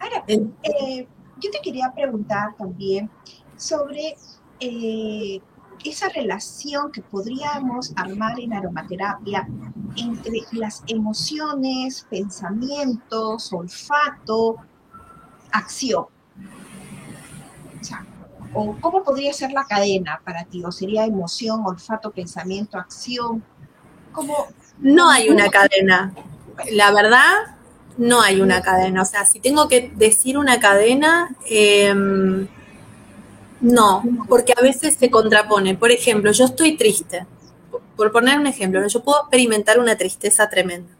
[0.00, 1.06] Ahora, eh,
[1.38, 3.10] yo te quería preguntar también
[3.56, 4.16] sobre
[4.60, 5.40] eh,
[5.84, 9.48] esa relación que podríamos armar en aromaterapia
[9.96, 14.56] entre las emociones, pensamientos, olfato,
[15.50, 16.06] acción.
[18.54, 20.62] O, cómo podría ser la cadena para ti?
[20.64, 23.42] ¿O sería emoción, olfato, pensamiento, acción?
[24.12, 26.12] ¿Cómo, no hay una cadena.
[26.72, 27.56] La verdad,
[27.96, 29.02] no hay una cadena.
[29.02, 32.46] O sea, si tengo que decir una cadena, em,
[33.62, 35.76] no, porque a veces se contrapone.
[35.76, 37.26] Por ejemplo, yo estoy triste.
[37.96, 40.92] Por poner un ejemplo, yo puedo experimentar una tristeza tremenda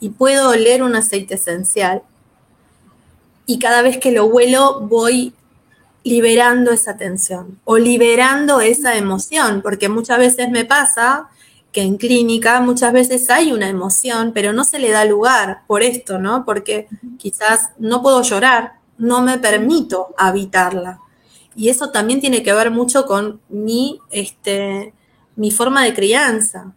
[0.00, 2.02] y puedo oler un aceite esencial
[3.46, 5.34] y cada vez que lo huelo voy
[6.02, 11.28] liberando esa tensión o liberando esa emoción, porque muchas veces me pasa
[11.72, 15.82] que en clínica muchas veces hay una emoción, pero no se le da lugar por
[15.82, 16.44] esto, ¿no?
[16.44, 16.88] Porque
[17.18, 21.01] quizás no puedo llorar, no me permito habitarla.
[21.54, 24.94] Y eso también tiene que ver mucho con mi, este,
[25.36, 26.74] mi forma de crianza.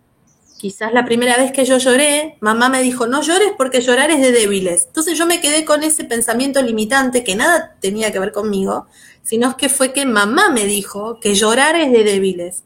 [0.57, 4.21] Quizás la primera vez que yo lloré, mamá me dijo, no llores porque llorar es
[4.21, 4.85] de débiles.
[4.87, 8.87] Entonces yo me quedé con ese pensamiento limitante que nada tenía que ver conmigo,
[9.21, 12.63] sino que fue que mamá me dijo que llorar es de débiles.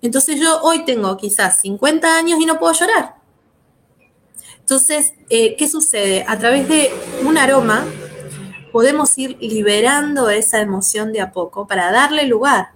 [0.00, 3.16] Entonces yo hoy tengo quizás 50 años y no puedo llorar.
[4.60, 6.24] Entonces, eh, ¿qué sucede?
[6.28, 6.92] A través de
[7.24, 7.84] un aroma,
[8.78, 12.68] podemos ir liberando esa emoción de a poco para darle lugar.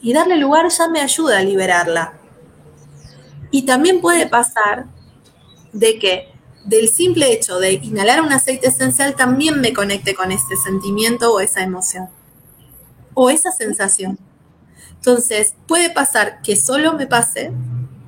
[0.00, 2.14] Y darle lugar ya me ayuda a liberarla.
[3.52, 4.86] Y también puede pasar
[5.72, 6.32] de que
[6.64, 11.38] del simple hecho de inhalar un aceite esencial también me conecte con ese sentimiento o
[11.38, 12.08] esa emoción.
[13.14, 14.18] O esa sensación.
[14.96, 17.52] Entonces, puede pasar que solo me pase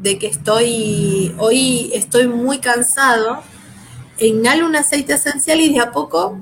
[0.00, 3.44] de que estoy, hoy estoy muy cansado,
[4.18, 6.36] e inhalo un aceite esencial y de a poco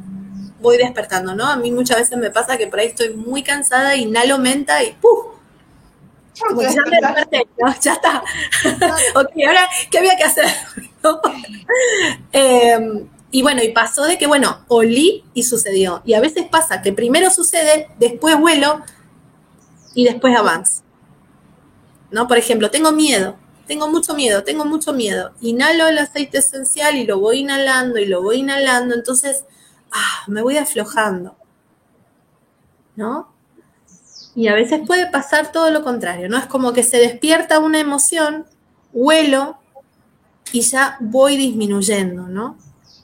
[0.60, 1.46] voy despertando, ¿no?
[1.46, 4.92] A mí muchas veces me pasa que por ahí estoy muy cansada, inhalo menta y
[4.92, 5.36] ¡puf!
[6.36, 7.48] ya me desperté,
[7.80, 8.22] Ya está.
[9.14, 10.46] ok, ahora, ¿qué había que hacer?
[12.32, 16.02] Em, y bueno, y pasó de que, bueno, olí y sucedió.
[16.04, 18.82] Y a veces pasa que primero sucede, después vuelo
[19.94, 20.82] y después avanzo.
[22.10, 22.26] ¿No?
[22.26, 23.36] Por ejemplo, tengo miedo,
[23.66, 25.32] tengo mucho miedo, tengo mucho miedo.
[25.40, 29.44] Inhalo el aceite esencial y lo voy inhalando y lo voy inhalando, entonces
[29.92, 31.36] ah, me voy aflojando,
[32.94, 33.32] ¿no?
[34.34, 36.36] Y a veces puede pasar todo lo contrario, ¿no?
[36.36, 38.46] Es como que se despierta una emoción,
[38.92, 39.58] huelo
[40.52, 42.58] y ya voy disminuyendo, ¿no?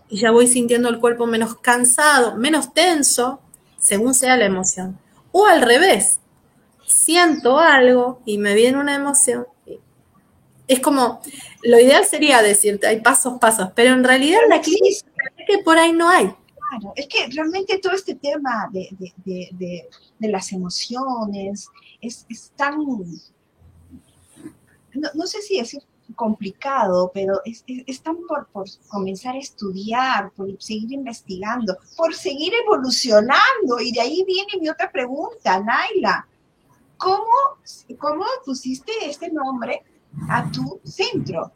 [0.08, 3.40] Y ya voy sintiendo el cuerpo menos cansado, menos tenso,
[3.78, 4.98] según sea la emoción.
[5.32, 6.20] O al revés,
[6.86, 9.46] siento algo y me viene una emoción.
[10.68, 11.20] Es como,
[11.62, 15.04] lo ideal sería decirte, hay pasos, pasos, pero en realidad la es
[15.46, 16.34] que por ahí no hay.
[16.72, 19.88] Claro, es que realmente todo este tema de,
[20.20, 21.68] las emociones
[22.00, 22.78] es, tan,
[24.94, 25.76] no, sé si es
[26.14, 28.48] complicado, pero es, tan por,
[28.88, 33.78] comenzar a estudiar, por seguir investigando, por seguir evolucionando.
[33.80, 36.26] Y de ahí viene mi otra pregunta, Naila.
[36.96, 37.58] ¿Cómo,
[37.98, 39.82] cómo pusiste este nombre
[40.30, 41.52] a tu centro?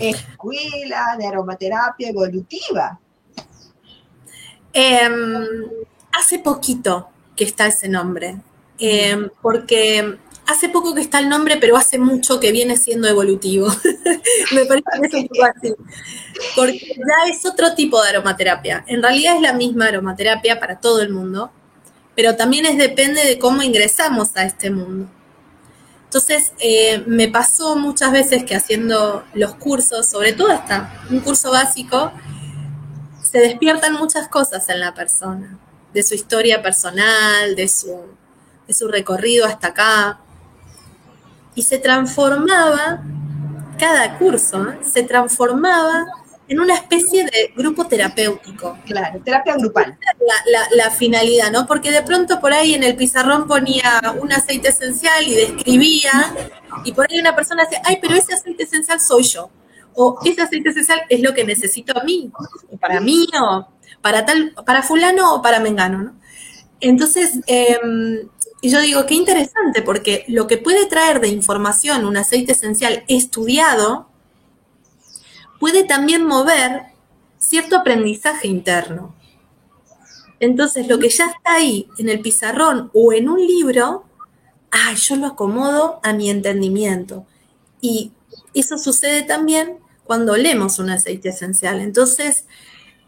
[0.00, 2.98] Escuela de Aromaterapia Evolutiva.
[4.80, 5.44] Em,
[6.12, 8.36] hace poquito que está ese nombre,
[8.78, 13.66] em, porque hace poco que está el nombre, pero hace mucho que viene siendo evolutivo.
[14.54, 15.74] Me parece que es así.
[16.54, 18.84] Porque ya es otro tipo de aromaterapia.
[18.86, 21.50] En realidad es la misma aromaterapia para todo el mundo,
[22.14, 25.08] pero también es depende de cómo ingresamos a este mundo.
[26.04, 31.50] Entonces, eh, me pasó muchas veces que haciendo los cursos, sobre todo hasta un curso
[31.50, 32.12] básico,
[33.22, 35.58] se despiertan muchas cosas en la persona,
[35.92, 37.96] de su historia personal, de su,
[38.66, 40.20] de su recorrido hasta acá.
[41.54, 43.02] Y se transformaba,
[43.78, 44.78] cada curso, ¿eh?
[44.84, 46.06] se transformaba
[46.46, 48.78] en una especie de grupo terapéutico.
[48.86, 49.98] Claro, terapia grupal.
[50.74, 51.66] La, finalidad, ¿no?
[51.66, 56.34] Porque de pronto por ahí en el pizarrón ponía un aceite esencial y describía,
[56.84, 59.50] y por ahí una persona decía, ay, pero ese aceite esencial soy yo
[60.00, 62.30] o ese aceite esencial es lo que necesito a mí,
[62.70, 63.66] o para mí, o
[64.00, 66.14] para tal, para fulano o para mengano, ¿no?
[66.80, 68.28] Entonces, em,
[68.62, 74.08] yo digo, qué interesante, porque lo que puede traer de información un aceite esencial estudiado
[75.58, 76.82] puede también mover
[77.38, 79.16] cierto aprendizaje interno.
[80.38, 84.04] Entonces, lo que ya está ahí en el pizarrón o en un libro,
[84.70, 87.26] ah, yo lo acomodo a mi entendimiento.
[87.80, 88.12] Y
[88.54, 91.80] eso sucede también cuando leemos un aceite esencial.
[91.80, 92.46] Entonces,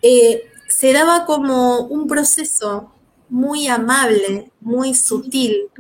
[0.03, 2.93] eh, se daba como un proceso
[3.31, 5.71] muy amable, muy sutil,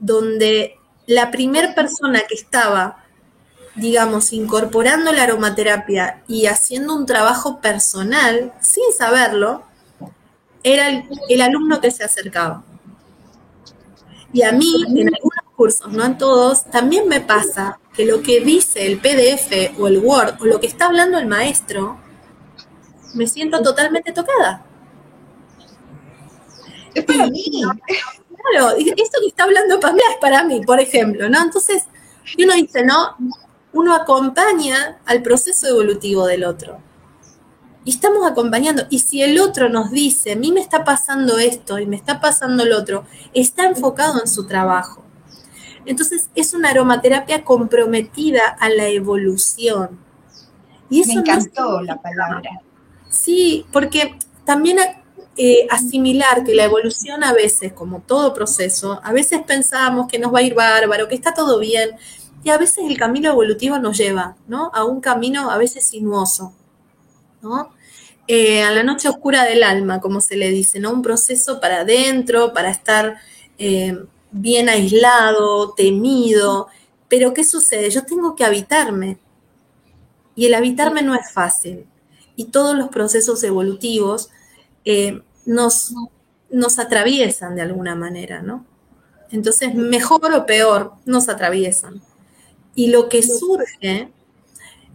[0.00, 0.74] donde
[1.06, 3.04] la primera persona que estaba,
[3.76, 9.62] digamos, incorporando la aromaterapia y haciendo un trabajo personal, sin saberlo,
[10.64, 10.88] era
[11.28, 12.64] el, alumno que se acercaba.
[14.32, 18.40] Y a mí, en algunos cursos, no en todos, también me pasa que lo que
[18.40, 21.98] dice el PDF o el Word o lo que está hablando el maestro,
[23.14, 24.64] me siento totalmente tocada.
[26.94, 27.62] Es para mí.
[28.52, 31.42] Claro, esto que está hablando Pamela es para mí, por ejemplo, ¿no?
[31.42, 31.84] Entonces,
[32.38, 33.16] uno dice, ¿no?
[33.72, 36.78] Uno acompaña al proceso evolutivo del otro.
[37.84, 38.84] Y estamos acompañando.
[38.90, 42.20] Y si el otro nos dice, a mí me está pasando esto y me está
[42.20, 45.05] pasando el otro, está enfocado en su trabajo.
[45.86, 49.98] Entonces es una aromaterapia comprometida a la evolución.
[50.90, 52.50] Y eso me encantó la palabra.
[53.08, 54.78] Sí, porque también
[55.36, 60.32] eh, asimilar que la evolución a veces, como todo proceso, a veces pensamos que nos
[60.32, 61.90] va a ir bárbaro, que está todo bien,
[62.42, 64.70] y a veces el camino evolutivo nos lleva, ¿no?
[64.72, 66.54] A un camino a veces sinuoso,
[67.42, 67.70] ¿no?
[68.28, 70.92] Eh, a la noche oscura del alma, como se le dice, ¿no?
[70.92, 73.16] Un proceso para adentro, para estar
[73.58, 73.96] eh,
[74.30, 76.68] bien aislado, temido.
[77.08, 77.90] Pero ¿qué sucede?
[77.90, 79.18] Yo tengo que habitarme.
[80.34, 81.86] Y el habitarme no es fácil.
[82.36, 84.30] Y todos los procesos evolutivos
[84.84, 85.94] eh, nos,
[86.50, 88.66] nos atraviesan de alguna manera, ¿no?
[89.30, 92.02] Entonces, mejor o peor, nos atraviesan.
[92.74, 94.12] Y lo que surge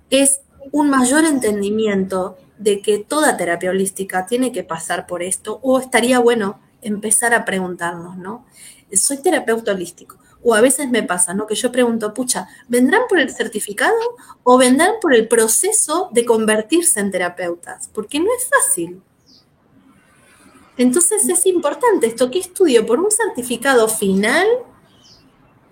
[0.10, 5.80] es un mayor entendimiento de que toda terapia holística tiene que pasar por esto, o
[5.80, 8.46] estaría bueno empezar a preguntarnos, ¿no?
[8.94, 10.18] Soy terapeuta holístico.
[10.44, 11.46] O a veces me pasa, ¿no?
[11.46, 13.96] Que yo pregunto, pucha, ¿vendrán por el certificado
[14.44, 17.90] o vendrán por el proceso de convertirse en terapeutas?
[17.94, 19.02] Porque no es fácil.
[20.78, 22.86] Entonces es importante esto, ¿qué estudio?
[22.86, 24.48] ¿Por un certificado final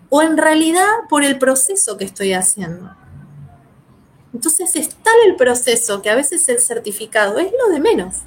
[0.09, 2.95] o en realidad por el proceso que estoy haciendo?
[4.33, 8.17] Entonces es tal el proceso que a veces el certificado es lo de menos.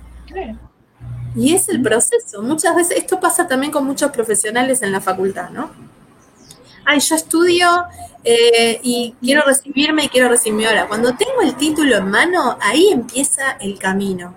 [1.35, 2.43] Y es el proceso.
[2.43, 5.71] Muchas veces, esto pasa también con muchos profesionales en la facultad, ¿no?
[6.85, 7.85] Ay, yo estudio
[8.25, 10.89] eh, y quiero recibirme y quiero recibirme ahora.
[10.89, 14.35] Cuando tengo el título en mano, ahí empieza el camino.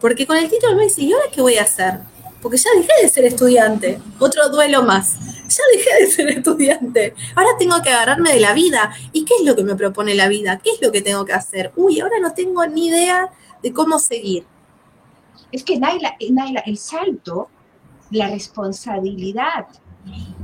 [0.00, 2.00] Porque con el título me dice, ¿y ahora qué voy a hacer?
[2.40, 4.00] Porque ya dejé de ser estudiante.
[4.18, 5.16] Otro duelo más
[5.52, 8.92] ya dejé de ser estudiante, ahora tengo que agarrarme de la vida.
[9.12, 10.60] ¿Y qué es lo que me propone la vida?
[10.62, 11.72] ¿Qué es lo que tengo que hacer?
[11.76, 13.30] Uy, ahora no tengo ni idea
[13.62, 14.44] de cómo seguir.
[15.52, 17.48] Es que Naila, eh, Naila el salto,
[18.10, 19.68] la responsabilidad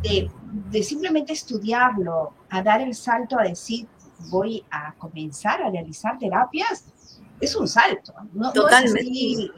[0.03, 0.31] de,
[0.71, 3.89] de simplemente estudiarlo, a dar el salto a decir,
[4.31, 6.93] voy a comenzar a realizar terapias,
[7.41, 8.53] es un salto, ¿no?
[8.53, 9.51] Totalmente.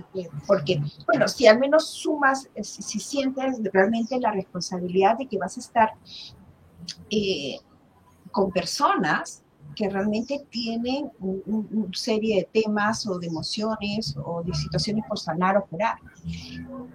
[0.47, 5.57] porque, bueno, si al menos sumas, eh, si, sientes realmente la responsabilidad de que vas
[5.57, 5.95] a estar
[7.11, 7.59] eh,
[8.31, 9.40] con personas
[9.75, 15.57] que realmente tienen una serie de temas o de emociones o de situaciones por sanar
[15.57, 15.97] o curar.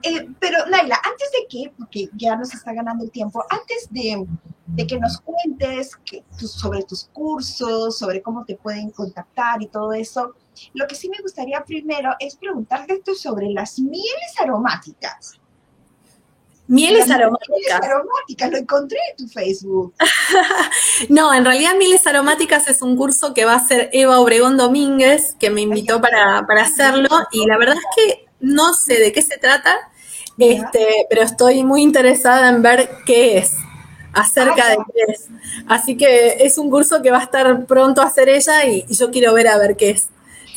[0.03, 4.25] Eh, pero Laila, antes de que, porque ya nos está ganando el tiempo, antes de,
[4.85, 5.91] que nos cuentes
[6.37, 10.33] sobre tus cursos, sobre cómo te pueden contactar y todo eso,
[10.73, 15.39] lo que sí me gustaría primero es preguntarte sobre las mieles aromáticas.
[16.67, 17.57] Mieles aromáticas.
[17.57, 19.93] Mieles aromáticas, lo encontré en tu Facebook.
[21.09, 25.35] no, en realidad Mieles aromáticas es un curso que va a hacer Eva Obregón Domínguez,
[25.39, 29.37] que me invitó para, hacerlo, y la verdad es que no sé de qué se
[29.37, 29.75] trata,
[30.37, 33.53] este, pero estoy muy interesada en ver qué es,
[34.13, 35.27] acerca de qué es.
[35.67, 39.11] Así que es un curso que va a estar pronto a hacer ella y yo
[39.11, 40.09] quiero ver a ver qué es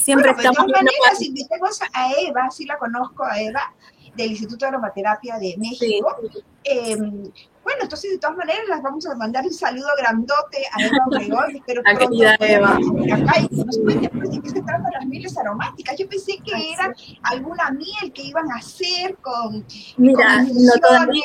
[0.09, 0.67] siempre estamos.
[0.67, 3.73] De todas maneras, invitemos a Eva, sí la conozco a Eva,
[4.19, 6.17] del Instituto de Aromaterapia de México.
[6.65, 7.31] Em,
[7.63, 11.51] bueno, entonces de todas maneras las vamos a mandar un saludo grandote a Eva Obregón,
[11.57, 12.73] espero que querida Eva.
[12.73, 15.97] acá y nos cuente pues, de qué se tratan las mieles aromáticas.
[15.97, 16.93] Yo pensé que era
[17.23, 19.65] alguna miel que iban a hacer con
[19.97, 21.23] Mira, no todavía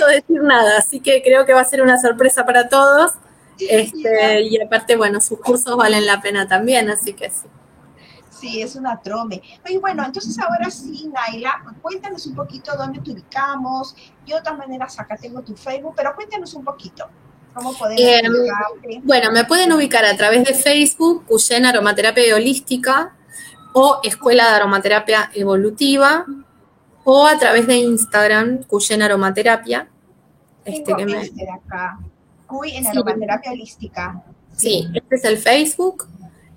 [0.00, 3.12] no decir nada, así que creo que va a ser una sorpresa para todos.
[3.60, 7.46] Este, y aparte, bueno, sus cursos valen la pena también, así que sí.
[8.30, 9.42] Sí, es una trome.
[9.68, 13.94] Y bueno, entonces ahora sí, Naila, cuéntanos un poquito dónde te ubicamos.
[14.26, 17.08] Yo de todas maneras acá tengo tu Facebook, pero cuéntanos un poquito.
[17.54, 18.22] ¿Cómo podemos eh,
[19.02, 23.16] Bueno, me pueden ubicar a través de Facebook, Cuyen Aromaterapia Holística,
[23.72, 26.24] o Escuela de Aromaterapia Evolutiva,
[27.04, 29.88] o a través de Instagram, Cuyen Aromaterapia.
[30.64, 31.18] Este que me...
[31.18, 31.98] Acá.
[32.46, 34.22] Cuy en Aromaterapia Holística.
[34.56, 36.08] Sí, este es el Facebook.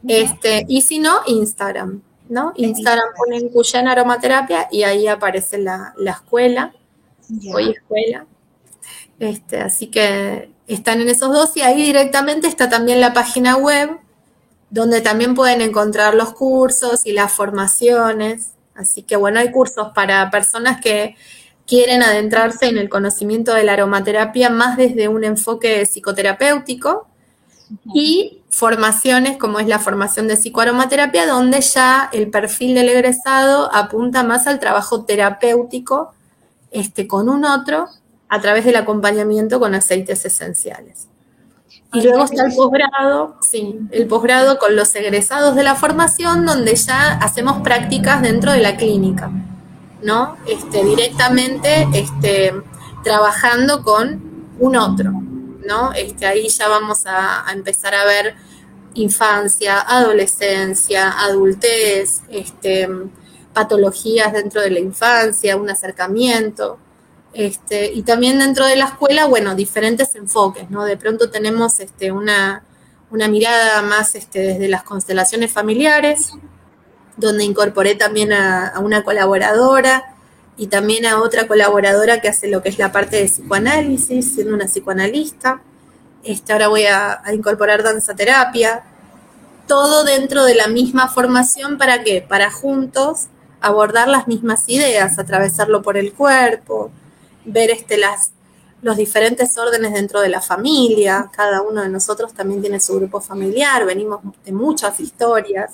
[0.07, 2.53] Este, y si no, Instagram, ¿no?
[2.55, 6.73] Instagram ponen Cuyen Aromaterapia y ahí aparece la, escuela.
[7.53, 8.25] Hoy escuela.
[9.19, 13.99] Este, así que están en esos dos y ahí directamente está también la página web
[14.71, 18.51] donde también pueden encontrar los cursos y las formaciones.
[18.73, 21.15] Así que bueno, hay cursos para personas que
[21.67, 27.11] quieren adentrarse en el conocimiento de la aromaterapia más desde un enfoque psicoterapéutico
[27.93, 34.24] y formaciones como es la formación de psicoaromaterapia, donde ya el perfil del egresado apunta
[34.24, 36.13] más al trabajo terapéutico
[36.72, 37.88] este, con un otro
[38.30, 41.07] a través del acompañamiento con aceites esenciales.
[41.93, 46.74] Y luego está el posgrado, sí, el posgrado con los egresados de la formación, donde
[46.76, 49.30] ya hacemos prácticas dentro de la clínica,
[50.01, 50.38] ¿no?
[50.47, 52.53] Este, directamente este,
[53.03, 54.22] trabajando con
[54.59, 55.11] un otro,
[55.95, 58.36] Este, ahí ya vamos a, empezar a ver
[58.93, 62.89] infancia, adolescencia, adultez, este,
[63.53, 66.78] patologías dentro de la infancia, un acercamiento.
[67.34, 70.84] Este, y también dentro de la escuela, bueno, diferentes enfoques, ¿no?
[70.84, 71.78] De pronto tenemos
[72.11, 72.63] una,
[73.09, 76.32] mirada más desde las constelaciones familiares,
[77.15, 80.11] donde incorporé también a, una colaboradora
[80.57, 84.53] y también a otra colaboradora que hace lo que es la parte de psicoanálisis, siendo
[84.53, 85.61] una psicoanalista.
[86.23, 88.83] Este, ahora voy a, a incorporar danza terapia.
[89.67, 92.21] Todo dentro de la misma formación, ¿para qué?
[92.21, 93.27] Para juntos
[93.61, 96.91] abordar las mismas ideas, atravesarlo por el cuerpo,
[97.45, 98.31] ver este, las,
[98.81, 101.29] los diferentes órdenes dentro de la familia.
[101.31, 105.71] Cada uno de nosotros también tiene su grupo familiar, venimos de muchas historias.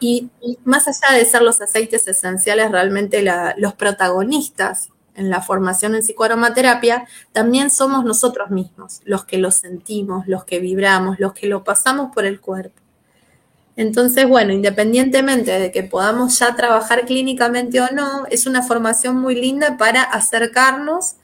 [0.00, 0.30] Y,
[0.64, 3.24] más allá de ser los aceites esenciales realmente
[3.56, 10.28] los protagonistas en la formación en psicoaromaterapia, también somos nosotros mismos los que lo sentimos,
[10.28, 12.80] los que vibramos, los que lo pasamos por el cuerpo.
[13.74, 19.34] Entonces, bueno, independientemente de que podamos ya trabajar clínicamente o no, es una formación muy
[19.36, 21.14] linda para acercarnos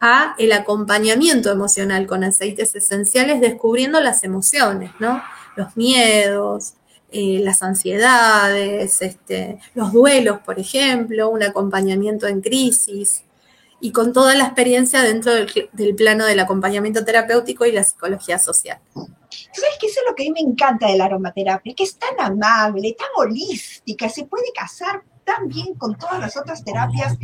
[0.00, 5.22] a el acompañamiento emocional con aceites esenciales, descubriendo las emociones, ¿no?
[5.54, 6.74] Los miedos,
[7.12, 13.24] eh, las ansiedades, este, los duelos, por ejemplo, un acompañamiento en crisis
[13.80, 18.78] y con toda la experiencia dentro del plano del acompañamiento terapéutico y la psicología social.
[18.94, 19.86] ¿Sabes qué?
[19.86, 22.96] Eso es lo que a mí me encanta de la aromaterapia, que es tan amable,
[22.96, 27.16] tan holística, se puede casar tan bien con todas las otras terapias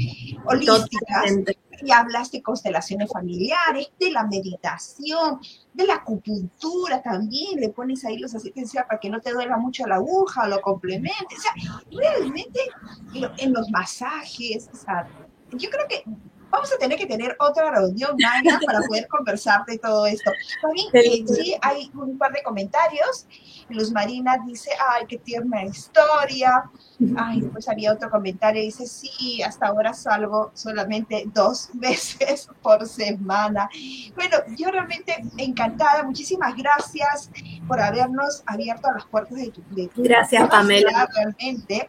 [0.44, 1.32] holísticas.
[1.80, 5.40] Y hablas de constelaciones familiares, de la meditación,
[5.72, 9.86] de la acupuntura también, le pones ahí los aceites para que no te duela mucho
[9.86, 11.38] la aguja, lo complementes.
[11.38, 11.53] O sea,
[11.92, 12.61] realmente
[13.38, 15.07] en los masajes, o sea,
[15.53, 16.05] yo creo que
[16.51, 20.30] vamos a tener que tener otra reunión, Maya, para poder conversar de todo esto.
[20.62, 23.26] También eh, sí hay un par de comentarios.
[23.68, 26.70] Luz Marina dice, ay, qué tierna historia.
[27.16, 33.68] Ay, después había otro comentario, dice, sí, hasta ahora salgo solamente dos veces por semana.
[34.14, 37.30] Bueno, yo realmente encantada, muchísimas gracias
[37.66, 39.62] por habernos abierto las puertas de tu...
[39.70, 41.07] De gracias, Pamela.
[41.14, 41.88] Realmente,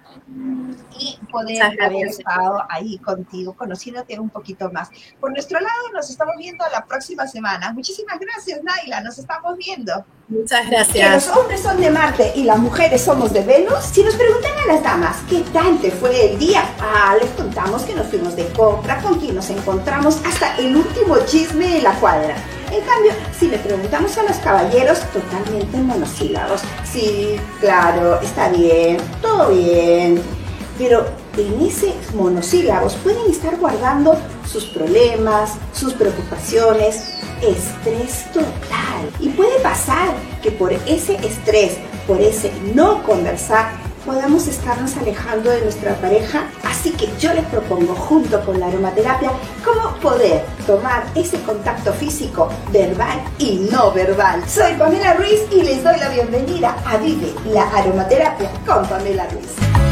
[1.00, 4.90] y poder haber estado ahí contigo, conociéndote un poquito más.
[5.20, 7.74] Por nuestro lado, nos estamos viendo la próxima semana.
[7.74, 9.02] Muchísimas gracias, Naila.
[9.02, 10.06] Nos estamos viendo.
[10.28, 10.94] Muchas gracias.
[10.94, 13.84] Que los hombres son de Marte y las mujeres somos de Venus.
[13.92, 17.84] Si nos preguntan a las damas qué tal te fue el día, ah, les contamos
[17.84, 21.94] que nos fuimos de compra, con quien nos encontramos, hasta el último chisme de la
[22.00, 22.36] cuadra.
[22.72, 26.62] En cambio, si le preguntamos a los caballeros, totalmente monosílabos.
[26.84, 30.39] Sí, claro, está bien, todo bien.
[30.80, 31.06] Pero
[31.38, 34.18] en ese monosílabos pueden estar guardando
[34.50, 39.12] sus problemas, sus preocupaciones, estrés total.
[39.20, 41.78] Y puede pasar que por ese estrés,
[42.08, 43.72] por ese no conversar,
[44.06, 46.50] podamos estarnos alejando de nuestra pareja.
[46.64, 49.32] Así que yo les propongo junto con la aromaterapia
[49.66, 54.42] cómo poder tomar ese contacto físico verbal y no verbal.
[54.48, 59.89] Soy Pamela Ruiz y les doy la bienvenida a Vive la Aromaterapia con Pamela Ruiz.